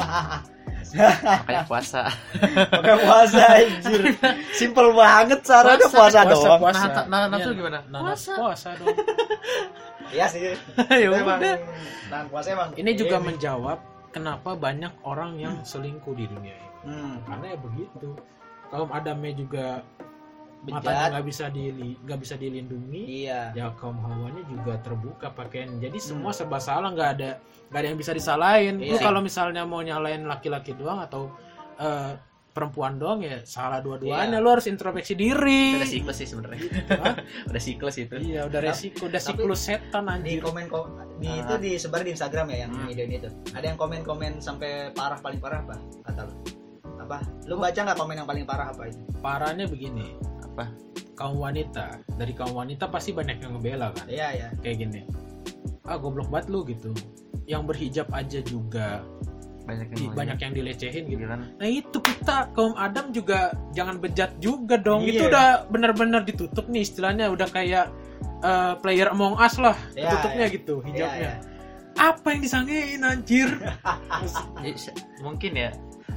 [0.95, 2.11] Makanya puasa.
[2.71, 4.01] Pakai puasa anjir.
[4.55, 6.61] Simple banget cara udah puasa, doang.
[6.61, 6.87] puasa.
[6.87, 7.79] Nah, nah, nafsu Iya, gimana?
[7.91, 8.33] Nah, puasa.
[8.37, 8.89] puasa dong.
[10.15, 10.55] Iya sih.
[11.03, 11.43] ya Emang
[12.07, 12.71] nahan puasa emang.
[12.79, 13.79] Ini juga menjawab
[14.15, 16.69] kenapa banyak orang yang selingkuh di dunia ini.
[16.87, 17.19] Hmm.
[17.27, 18.11] Karena ya begitu.
[18.71, 19.67] Kaum Adamnya juga
[20.67, 21.11] matanya Bejat.
[21.13, 23.03] nggak bisa dili nggak bisa dilindungi.
[23.23, 23.41] Iya.
[23.53, 25.77] Ya kaum hawanya juga terbuka pakaian.
[25.77, 26.39] Jadi semua Hmm.
[26.41, 27.31] serba salah nggak ada
[27.69, 28.75] nggak ada yang bisa disalahin.
[28.79, 29.03] Lu Iya.
[29.03, 31.29] kalau misalnya mau nyalain laki-laki doang atau
[31.75, 32.15] eh,
[32.49, 34.31] perempuan doang ya salah dua-duanya.
[34.31, 34.39] Iya.
[34.39, 35.75] Lu harus introspeksi diri.
[35.77, 36.63] Udah siklus sih sebenarnya.
[36.89, 37.15] Hah?
[37.51, 38.15] Udah siklus itu.
[38.15, 40.39] Iya, udah resiko, udah siklus setan Di anjir.
[40.39, 42.87] komen kom di itu disebar di Instagram ya yang Hmm.
[42.87, 43.33] video ini tuh.
[43.53, 45.77] Ada yang komen-komen sampai parah paling parah apa?
[46.07, 46.35] Kata lu.
[46.97, 47.19] Apa?
[47.45, 49.03] Lu baca nggak komen yang paling parah apa itu?
[49.19, 50.15] Parahnya begini.
[50.55, 50.71] Apa?
[51.15, 54.07] Kaum wanita, dari kaum wanita pasti banyak yang ngebela kan.
[54.07, 54.49] Iya ya.
[54.59, 55.01] Kayak gini.
[55.83, 56.91] Ah, goblok banget lu gitu.
[57.45, 59.03] Yang berhijab aja juga
[59.65, 61.19] Banyak di- yang banyak yang dilecehin gitu.
[61.19, 65.03] Giliran Nah itu kita kaum Adam juga jangan bejat juga dong.
[65.03, 65.11] Iya.
[65.11, 67.89] Itu udah bener-bener ditutup nih istilahnya udah kayak
[68.41, 70.53] eh, player Among Us lah Iya, tutupnya iya.
[70.53, 71.33] gitu hijabnya.
[71.33, 71.53] Iya,
[71.97, 73.49] Apa yang disangein anjir?
[74.61, 75.71] Ya, se- mungkin ya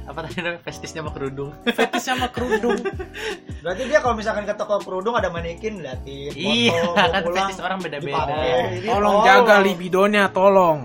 [0.08, 0.60] apa tadi namanya?
[0.64, 1.50] Festisnya sama kerudung.
[1.76, 2.80] Fetis sama kerudung.
[3.62, 7.78] Berarti dia kalau misalkan ke toko kerudung ada manekin foto, iya kan pulang, festis orang
[7.84, 8.24] beda-beda.
[8.24, 9.24] Tolong tolong.
[9.26, 10.80] jaga libidonya, tolong.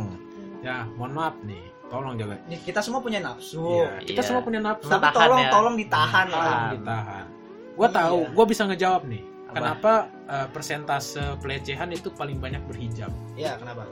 [0.60, 1.64] ya mohon maaf nih.
[1.88, 2.36] Tolong jaga.
[2.50, 3.62] Nih, kita semua punya nafsu.
[3.62, 4.28] Iya, kita Iya.
[4.28, 4.90] semua punya nafsu.
[4.90, 5.52] Tapi Tahan tolong ya.
[5.54, 6.26] tolong ditahan.
[6.28, 7.26] Lah tolong ditahan.
[7.74, 7.96] Gue Iya.
[7.96, 9.24] tahu gue bisa ngejawab nih.
[9.24, 9.54] Apa?
[9.54, 9.94] kenapa
[10.26, 13.14] eh, persentase pelecehan itu paling banyak berhijab?
[13.38, 13.86] Iya kenapa?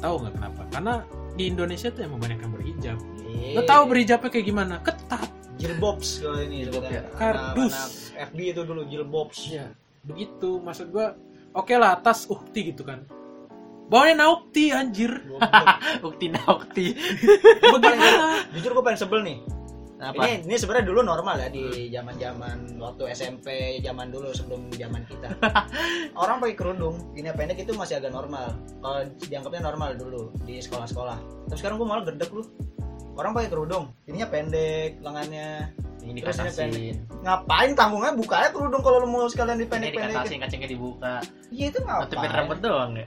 [0.00, 0.62] Tahu nggak kenapa?
[0.68, 0.94] Karena
[1.32, 2.98] di Indonesia tuh emang banyak yang berhijab
[3.30, 3.54] Iya.
[3.58, 4.74] lo tahu berhijabnya kayak gimana?
[4.82, 5.30] Ketat.
[5.60, 7.02] Jilbobs kalau ini sebenarnya.
[7.04, 7.16] ya.
[7.16, 7.74] Kardus.
[7.76, 9.38] Anak-anak FB itu dulu jilbobs.
[9.48, 9.66] Iya,
[10.02, 10.50] begitu.
[10.60, 11.14] Maksud gua
[11.52, 13.04] oke lah atas ukti gitu kan.
[13.90, 15.10] Bawahnya naukti anjir.
[16.06, 16.94] Ukti na ukti
[17.58, 18.46] bagaimana?
[18.54, 19.38] jujur gue pengen sebel nih.
[20.00, 20.16] Apa?
[20.16, 25.02] Ini ini sebenarnya dulu normal ya di zaman zaman waktu SMP zaman dulu sebelum zaman
[25.04, 25.28] kita.
[26.22, 28.54] Orang pakai kerudung ini pendek itu masih agak normal.
[28.80, 31.50] Kalau dianggapnya normal dulu di sekolah-sekolah.
[31.50, 32.46] Tapi sekarang gue malah gedek lu
[33.20, 35.68] orang pakai kerudung ininya pendek lengannya.
[36.00, 36.96] Ini Terus ini dikatasin.
[37.20, 41.14] ngapain tanggungnya bukanya kerudung kalau lu mau sekalian ini dipendek-pendekin dikatasin kacangnya dibuka.
[41.52, 43.06] Iya itu nutupin ngapain rambut doang ya?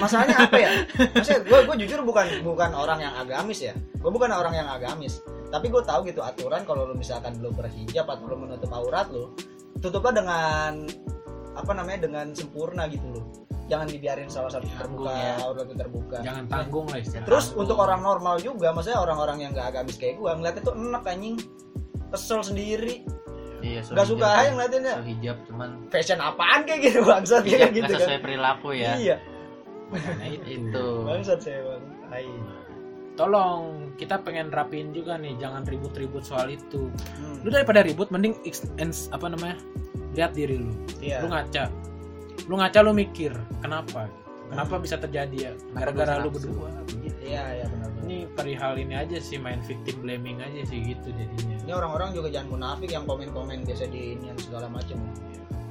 [0.00, 0.70] Masalahnya apa ya?
[1.14, 3.76] Maksudnya gue gue jujur bukan bukan orang yang agamis ya.
[4.00, 5.20] Gue bukan orang yang agamis.
[5.52, 9.36] Tapi gue tahu gitu aturan kalau lu misalkan lu berhijab atau lu menutup aurat lu
[9.84, 10.88] tutuplah dengan
[11.52, 15.34] apa namanya dengan sempurna gitu loh jangan dibiarin salah satu terbuka ya.
[15.42, 16.16] itu terbuka.
[16.22, 17.26] Jangan tanggung lah istilahnya.
[17.26, 17.62] Terus Tanggung.
[17.66, 21.36] untuk orang normal juga maksudnya orang-orang yang gak agamis kayak gue ngeliatnya tuh enak anjing.
[22.06, 22.94] Kesel sendiri.
[23.66, 24.94] Iya so gak suka aja ngeliatinnya.
[24.94, 28.00] So hijab cuman fashion apaan kayak gitu bangsat kayak nggak gitu kan?
[28.06, 28.90] sesuai perilaku ya.
[28.94, 29.16] Iya.
[29.90, 30.50] Makanya itu.
[30.70, 32.26] itu bangsat saya bang Hai.
[33.18, 36.86] tolong kita pengen rapiin juga nih jangan ribut-ribut soal itu.
[37.18, 38.38] Hmm, lu daripada ribut mending
[39.10, 39.58] apa namanya?
[40.14, 40.70] Lihat diri lu.
[41.02, 41.26] Iya.
[41.26, 41.66] lu ngaca
[42.46, 44.06] lu ngaca lu mikir kenapa?
[44.46, 45.52] Kenapa bisa terjadi ya?
[45.74, 46.70] Gara-gara lu berdua.
[46.86, 51.10] begitu iya iya benar ini perihal ini aja sih main victim blaming aja sih gitu
[51.10, 51.58] jadinya.
[51.66, 55.02] Ini orang-orang juga jangan munafik yang komen-komen biasa di ini yang segala macam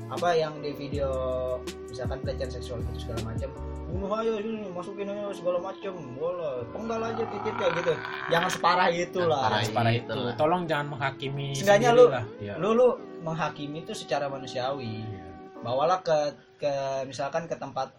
[0.06, 1.10] apa yang di video
[1.90, 3.50] misalkan pelecehan seksual itu segala macam
[3.90, 7.94] bunuh aja ini masukin aja segala macam bola penggal aja titik kayak gitu.
[8.28, 9.40] Jangan separah itu lah.
[9.48, 10.12] separah separah itu.
[10.20, 10.34] lah.
[10.36, 12.54] tolong jangan menghakimi Seenggaknya lu- lah ya.
[12.60, 12.88] lu lu
[13.24, 15.08] menghakimi itu secara manusiawi.
[15.08, 15.25] Iya.
[15.66, 16.18] Bawalah ke
[16.55, 16.72] ke
[17.03, 17.89] misalkan ke tempat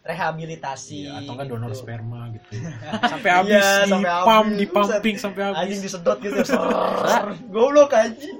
[0.00, 1.80] rehabilitasi Iya, atau enggak donor gitu.
[1.82, 2.54] sperma gitu
[3.12, 4.56] sampai habis Iya, di sampai pump habis.
[4.56, 6.38] di pumping sampai anjing habis disedot gitu
[7.52, 8.38] goblok anjing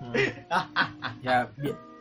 [0.00, 0.16] Hmm.
[1.20, 1.46] ya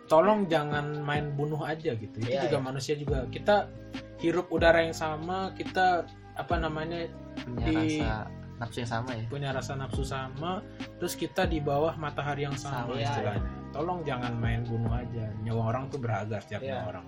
[0.07, 2.63] tolong jangan main bunuh aja gitu itu Iya, juga iya.
[2.63, 3.69] manusia juga kita
[4.17, 7.05] hirup udara yang sama kita apa namanya
[7.37, 8.25] punya Di- rasa
[8.59, 9.23] nafsu yang sama ya?
[9.25, 10.59] Punya rasa nafsu sama
[10.99, 15.25] terus kita di bawah matahari yang sama Sama, iya, istilahnya tolong jangan main bunuh aja.
[15.41, 16.69] Nyawa orang tuh berharga setiap Iya.
[16.75, 17.05] nyawa orang.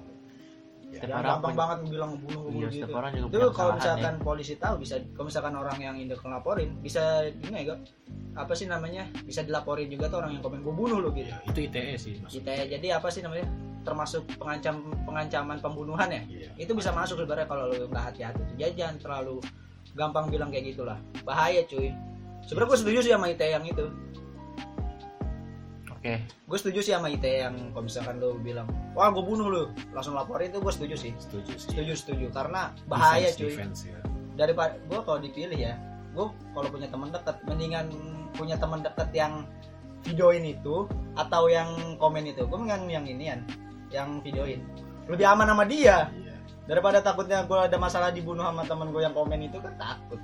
[0.92, 3.00] Setiap Jangan orang gampang punya- banget bilang bunuh iya bunuh setiap gitu.
[3.00, 4.22] orang juga Itu kalau misalkan ya.
[4.22, 7.76] polisi tahu bisa kalau misalkan orang yang indek ngelaporin bisa ini ya
[8.32, 9.04] apa sih namanya?
[9.24, 11.28] Bisa dilaporin juga tuh orang yang komen gue bunuh lo gitu.
[11.28, 12.56] Ya, itu ITE sih maksudnya.
[12.56, 13.48] Kita jadi apa sih namanya?
[13.82, 16.22] Termasuk pengancam pengancaman pembunuhan ya?
[16.28, 16.50] Iya.
[16.60, 18.44] itu bisa masuk sebenarnya kalau lo nggak hati-hati.
[18.56, 19.40] Jadi jangan terlalu
[19.94, 20.98] gampang bilang kayak gitulah.
[21.24, 21.92] Bahaya cuy.
[22.42, 23.86] Sebenarnya gue setuju sih sama ITE yang itu.
[25.92, 26.18] Oke.
[26.50, 28.66] Gue setuju sih sama ITE yang kalau misalkan lo bilang
[28.98, 29.62] wah gue bunuh lo
[29.94, 31.12] langsung laporin itu gue setuju sih.
[31.22, 31.70] Setuju sih.
[31.70, 32.26] Setuju setuju.
[32.34, 33.52] Karena bahaya Defense- cuy.
[33.54, 34.00] defense, ya.
[34.40, 35.76] daripada gue kalau dipilih ya
[36.16, 36.26] gue
[36.56, 37.86] kalau punya teman dekat mendingan
[38.34, 39.44] punya teman dekat yang
[40.02, 41.70] videoin itu atau yang
[42.02, 42.48] komen itu.
[42.50, 43.40] Gue mendingan yang inian
[43.94, 44.66] yang videoin.
[45.06, 46.10] Lebih aman sama dia.
[46.10, 46.31] Iya.
[46.70, 50.22] Daripada takutnya gue ada masalah dibunuh sama teman gue yang komen itu kan takut.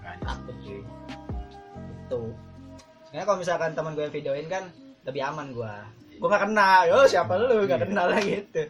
[0.00, 0.20] Makanya.
[0.24, 0.80] takut cuy.
[2.04, 2.20] Itu.
[3.08, 4.64] Sebenarnya kalau misalkan teman gue yang videoin kan
[5.04, 5.74] lebih aman gue
[6.14, 6.80] gue gak kenal.
[6.86, 7.66] Yo siapa lu?
[7.66, 7.86] Gak Iya.
[7.88, 8.64] kenal lah gitu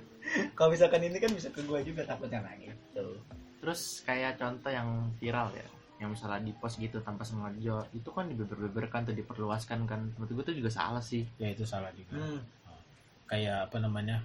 [0.56, 3.06] kalau misalkan ini kan bisa ke gue juga takutnya lah gitu.
[3.60, 5.66] Terus kayak contoh yang viral ya
[6.02, 10.00] yang misalnya di post gitu tanpa sengaja itu kan dibeber-beberkan tuh diperluaskan kan.
[10.18, 11.22] Menurut gue tuh juga salah sih.
[11.38, 12.18] Ya itu salah juga.
[12.18, 12.40] Hmm.
[13.24, 14.20] kayak apa namanya?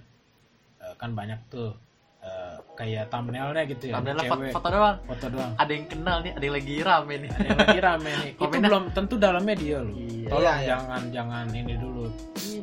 [0.80, 1.72] Eh, kan banyak tuh
[2.20, 4.52] eh, kayak thumbnailnya gitu ya Thumbnailnya foto, cewek.
[4.52, 4.96] foto doang?
[5.04, 5.52] Foto doang.
[5.56, 7.30] Ada yang kenal nih ada yang lagi rame nih.
[7.30, 8.30] Ada yang lagi rame nih.
[8.34, 9.94] Itu Komennya- belum tentu dalamnya dia loh.
[9.94, 10.28] Iya.
[10.28, 10.68] Tolong Iya, iya.
[10.70, 12.06] jangan jangan ini dulu.
[12.38, 12.62] Iya,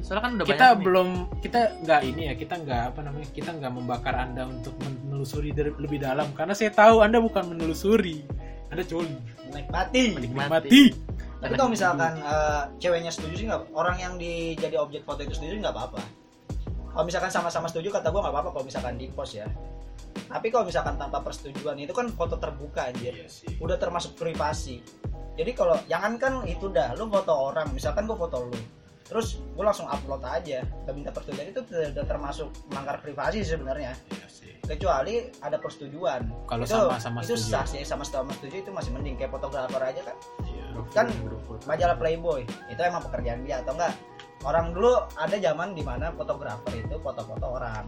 [0.00, 0.84] soalnya kan udah kita banyak nih.
[0.84, 5.50] belum kita nggak ini ya kita nggak apa namanya kita nggak membakar anda untuk menelusuri
[5.50, 6.28] dari- lebih dalam.
[6.32, 8.24] Karena saya tahu anda bukan menelusuri.
[8.66, 9.14] Anda coli.
[9.46, 10.04] Menikmati.
[10.12, 10.82] Menikmati.
[11.36, 15.32] Tapi kalau misalkan eh, ceweknya setuju sih nggak, orang yang di jadi objek foto itu
[15.32, 16.00] setuju nggak apa-apa.
[16.96, 19.44] Kalau misalkan sama-sama setuju kata gua nggak apa-apa kalau misalkan di post ya.
[20.32, 23.12] Tapi kalau misalkan tanpa persetujuan itu kan foto terbuka anjir.
[23.12, 23.52] Iya sih.
[23.60, 24.80] Udah termasuk privasi.
[25.36, 28.56] Jadi kalau jangan kan itu dah, lu foto orang, misalkan gua foto lu.
[29.04, 33.92] Terus gua langsung upload aja, gak minta persetujuan itu udah termasuk melanggar privasi sebenarnya.
[34.16, 34.56] Iya sih.
[34.64, 36.48] Kecuali ada persetujuan.
[36.48, 37.52] Kalau itu, sama-sama itu setuju.
[37.52, 40.16] sah sih, sama-sama setuju itu masih mending kayak fotografer aja kan
[40.48, 40.64] Iya.
[40.96, 41.06] kan
[41.68, 43.92] majalah Playboy itu emang pekerjaan dia atau enggak
[44.42, 47.86] orang dulu ada zaman di mana fotografer itu foto-foto orang.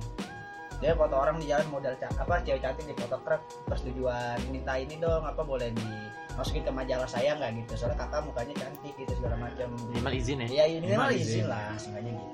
[0.78, 4.38] Dia foto orang di jalan model ca- apa cewek cantik di foto truk terus tujuan
[4.48, 7.82] minta ini dong apa boleh dimasukin ke majalah saya nggak gitu.
[7.82, 9.68] Soalnya kakak mukanya cantik gitu segala macam.
[9.90, 10.46] Minimal izin ya?
[10.46, 11.46] Iya ini minimal Minimal izin izin.
[11.50, 12.26] lah sengaja gitu.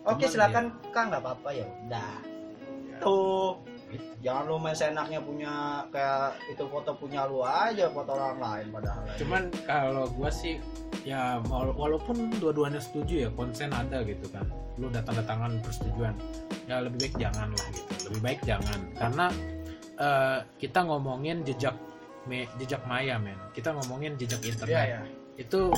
[0.00, 2.12] Oke Cuman silakan kak nggak apa-apa ya udah.
[3.00, 3.56] Tuh
[4.20, 9.02] jangan lu main seenaknya punya kayak itu foto punya lu aja foto orang lain padahal.
[9.16, 10.60] Cuman kalau gua sih
[11.02, 14.44] ya wala- walaupun dua-duanya setuju ya konsen ada gitu kan.
[14.76, 16.14] Lu udah tanda tangan persetujuan.
[16.68, 17.92] Ya lebih baik jangan lah gitu.
[18.12, 18.78] Lebih baik jangan.
[18.94, 19.26] Karena
[19.98, 21.74] eh, kita ngomongin jejak
[22.28, 23.36] me, jejak maya men.
[23.56, 24.70] Kita ngomongin jejak internet.
[24.70, 25.00] Iya.
[25.00, 25.02] Ya
[25.40, 25.72] itu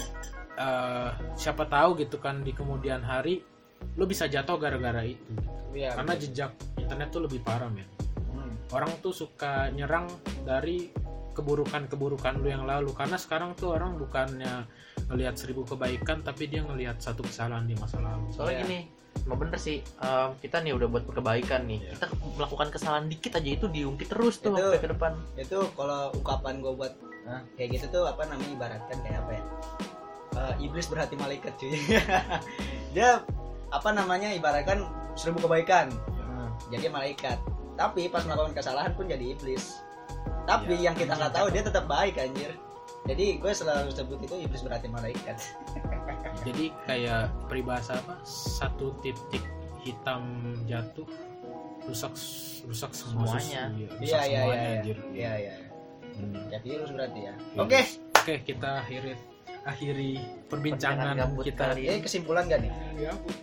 [0.59, 3.47] eh, siapa tahu gitu kan di kemudian hari
[3.93, 5.33] lu bisa jatuh gara-gara itu
[5.73, 7.87] iya karena jejak internet tuh lebih parah men
[8.29, 8.57] Hmm.
[8.73, 10.09] orang tuh suka nyerang
[10.43, 10.89] dari
[11.33, 14.65] keburukan-keburukan lu yang lalu karena sekarang tuh orang bukannya
[15.07, 18.63] ngelihat seribu kebaikan tapi dia ngelihat satu kesalahan di masa lalu soalnya Iya.
[18.63, 18.79] gini
[19.23, 21.91] emang bener sih em, kita nih udah buat kebaikan nih Iya.
[21.95, 26.01] kita melakukan kesalahan dikit aja itu diungkit terus tuh Itu- sampai ke depan itu kalau
[26.15, 27.41] ungkapan gue buat Hah?
[27.55, 29.45] kayak gitu tuh apa namanya ibaratkan kayak apa ya
[30.33, 31.77] Eh, iblis berhati malaikat cuy
[32.97, 33.21] dia
[33.73, 34.85] apa namanya ibaratkan
[35.17, 35.89] seribu kebaikan.
[36.69, 37.41] Jadi malaikat.
[37.75, 39.81] Tapi pas melakukan kesalahan pun jadi iblis.
[40.45, 42.53] Tapi Iya, yang kita nggak tahu dia tetap baik anjir.
[43.09, 45.37] Jadi gue selalu sebut itu iblis berarti malaikat.
[46.47, 48.15] Jadi kayak peribahasa apa?
[48.23, 49.43] Satu titik
[49.83, 50.23] hitam
[50.71, 51.07] jatuh
[51.83, 52.15] rusak
[52.63, 53.75] rusak semua Semuanya.
[53.99, 54.95] iya iya iya iya.
[55.11, 55.55] iya iya.
[56.47, 57.35] Ya virus berarti ya.
[57.35, 57.59] Virus.
[57.59, 57.81] oke.
[58.23, 59.19] Oke kita akhiri
[59.63, 60.19] akhiri
[60.51, 62.73] perbincangan Perbincangan gabut kita kali jadi kesimpulan gak nih
[63.07, 63.37] Gabut.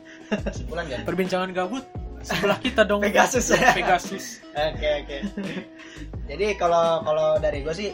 [0.51, 1.07] kesimpulan gak nih?
[1.07, 1.85] perbincangan gabut
[2.19, 3.55] sebelah kita dong Pegasus.
[3.55, 5.17] Pegasus Oke oke.
[6.27, 7.89] Jadi kalau kalau dari gue sih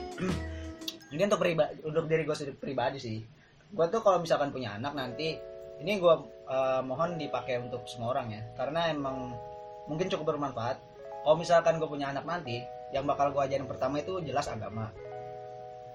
[1.14, 3.22] ini untuk pribadi untuk diri gue sendiri pribadi sih.
[3.70, 5.38] Gue tuh kalau misalkan punya anak nanti
[5.78, 6.16] ini gue
[6.50, 9.38] eh, mohon dipakai untuk semua orang ya karena emang
[9.86, 10.82] mungkin cukup bermanfaat.
[11.22, 12.62] Kalau misalkan gue punya anak nanti
[12.94, 14.90] yang bakal gue ajarin pertama itu jelas agama.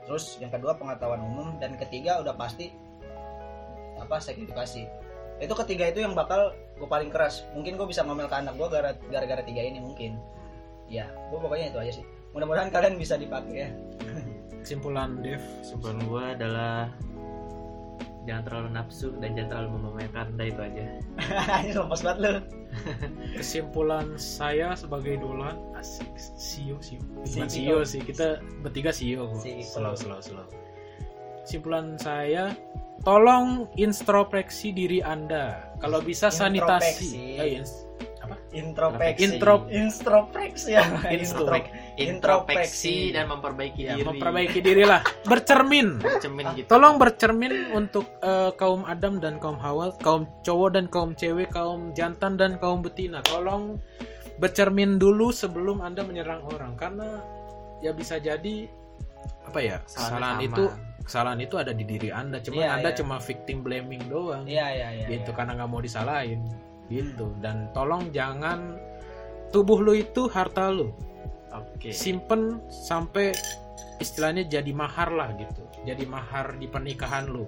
[0.08, 1.56] Terus yang kedua pengetahuan umum.
[1.58, 2.72] Dan ketiga udah pasti
[4.00, 4.88] apa seks edukasi.
[5.40, 7.44] Itu ketiga itu yang bakal gue paling keras.
[7.56, 10.16] Mungkin gue bisa ngomel ke anak gue gara- gara-gara tiga ini mungkin.
[10.90, 12.04] Ya gue pokoknya itu aja sih.
[12.36, 13.66] Mudah-mudahan kalian bisa dipakai.
[13.66, 13.70] Ya
[14.60, 15.40] kesimpulan Dev?
[15.64, 16.92] Kesimpulan gue adalah
[18.28, 20.82] jangan terlalu nafsu dan jangan terlalu memamerkan udah itu aja.
[21.64, 22.32] Ini lepas banget lu.
[23.40, 26.10] Kesimpulan saya sebagai dolan asik.
[26.16, 27.00] Sio sio.
[27.16, 27.82] Bukan CEO.
[27.82, 29.26] sio sih kita bertiga sio.
[29.26, 29.64] Kok CEO.
[29.64, 30.46] slow slow slow.
[31.44, 32.52] Kesimpulan saya
[33.02, 35.72] tolong introspeksi diri anda.
[35.80, 37.16] Kalau bisa sanitasi.
[37.16, 37.20] Introspeksi.
[37.40, 37.89] Eh,
[38.50, 40.82] introspeksi Intro- introspeksi ya.
[41.14, 41.54] Instro-
[41.96, 44.06] introspeksi dan memperbaiki ya, diri.
[44.06, 45.00] Memperbaiki diri lah.
[45.26, 46.02] Bercermin.
[46.18, 46.66] Cermin gitu.
[46.66, 51.94] Tolong bercermin untuk eh, kaum Adam dan kaum Hawa, kaum cowok dan kaum cewek, kaum
[51.94, 53.22] jantan dan kaum betina.
[53.26, 53.78] Tolong
[54.42, 56.74] bercermin dulu sebelum Anda menyerang orang.
[56.74, 57.20] Karena
[57.84, 58.66] ya bisa jadi
[59.46, 59.78] apa ya?
[59.86, 60.64] Kesalahan itu
[61.00, 62.98] kesalahan itu ada di diri Anda, cuma Iya, Anda iya.
[63.02, 64.46] cuma victim blaming doang.
[64.46, 65.36] iya iya iya gitu iya.
[65.42, 66.38] karena nggak mau disalahin
[66.90, 67.32] gitu.
[67.38, 68.76] Dan tolong jangan
[69.54, 70.90] tubuh lu itu harta lu.
[71.54, 71.94] Oke.
[71.94, 73.34] Simpen sampai
[74.02, 75.62] istilahnya jadi mahar lah gitu.
[75.86, 77.46] Jadi mahar di pernikahan lu.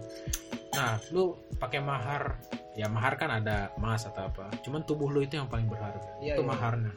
[0.73, 2.39] Nah lu pakai mahar.
[2.73, 4.49] Ya mahar kan ada emas atau apa.
[4.65, 6.09] Cuman tubuh lu itu yang paling berharga.
[6.25, 6.49] Iya, itu iya.
[6.49, 6.95] maharnya.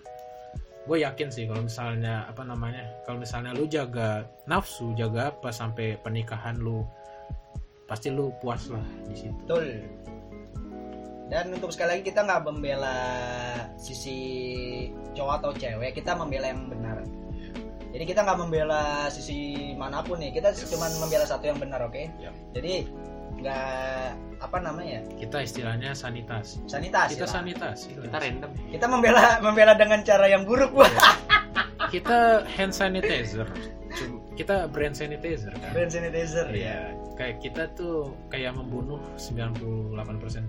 [0.86, 5.98] Gue yakin sih kalau misalnya apa namanya kalau misalnya lu jaga nafsu jaga apa sampai
[5.98, 6.86] pernikahan lu
[7.89, 9.36] pasti lu puas lah di situ.
[9.50, 9.82] Betul
[11.26, 12.97] dan untuk sekali lagi kita nggak membela
[13.76, 14.19] sisi
[15.17, 17.01] cowok atau cewek kita membela yang benar.
[17.95, 20.67] Jadi kita nggak membela sisi mana pun nih kita Yes.
[20.67, 22.11] cuma membela satu yang benar oke?
[22.19, 22.36] Yap.
[22.51, 22.86] jadi
[23.36, 24.03] nggak
[24.43, 24.99] apa namanya?
[25.15, 28.03] Kita istilahnya sanitasi sanitasi kita sanitasi lah.
[28.05, 28.51] kita random.
[28.69, 30.91] Kita membela membela dengan cara yang buruk wah
[31.93, 33.47] kita hand sanitizer.
[34.36, 35.71] Kita brand sanitizer kan?
[35.71, 39.95] Hand sanitizer Iya, kayak kita tuh kayak membunuh 98%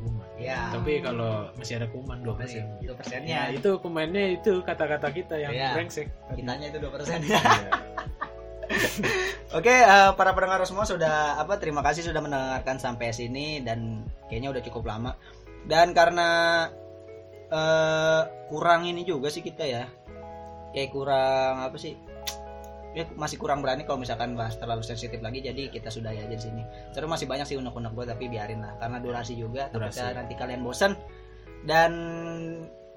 [0.02, 0.25] kuman.
[0.36, 2.36] Ya Tapi kalau masih ada kuman 2%.
[2.36, 2.92] Masih gitu.
[2.92, 5.72] 2% Ya, itu kumannya itu kata-kata kita yang Iya.
[5.72, 6.06] brengsek.
[6.32, 7.40] kitanya itu 2% Iya.
[9.54, 11.54] Oke, eh, para pendengar semua sudah apa?
[11.56, 15.10] Terima kasih sudah mendengarkan sampai sini dan kayaknya udah cukup lama.
[15.64, 16.28] Dan karena
[17.46, 18.20] eh
[18.50, 19.86] kurang ini juga sih kita ya,
[20.70, 21.94] kayak kurang apa sih?
[22.96, 25.44] Ya, masih kurang berani kalau misalkan bahas terlalu sensitif lagi.
[25.44, 26.64] Jadi kita sudah aja di sini.
[26.96, 29.68] Seru masih banyak sih unek-unek gue tapi biarin lah karena durasi juga.
[29.68, 30.00] Durasi.
[30.00, 30.96] Takutnya nanti kalian bosan.
[31.68, 31.92] Dan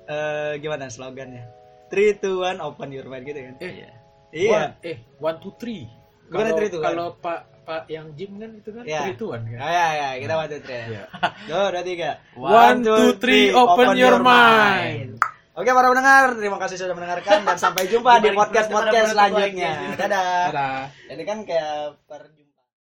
[0.08, 1.44] eh gimana slogannya?
[1.92, 3.56] Three, two, one, open your mind gitu kan?
[3.60, 3.92] Eh, Iya.
[4.32, 4.52] Iya.
[4.56, 5.84] One, eh, one two three.
[6.30, 6.86] Kalau to one.
[6.86, 9.02] kalau Pak Pak yang gym kan itu kan Iya.
[9.04, 9.60] three to one kan.
[9.60, 10.84] Ya, ya, kita one, two, three.
[10.96, 11.04] Iya.
[11.44, 12.12] Dua, dua, tiga.
[12.40, 15.20] One, two, three, open your mind.
[15.58, 19.98] Oke para pendengar, terima kasih sudah mendengarkan dan sampai jumpa di podcast podcast selanjutnya.
[19.98, 20.46] Dadah.
[20.54, 20.80] Dadah.
[21.10, 22.39] Ini kan kayak perjumpaan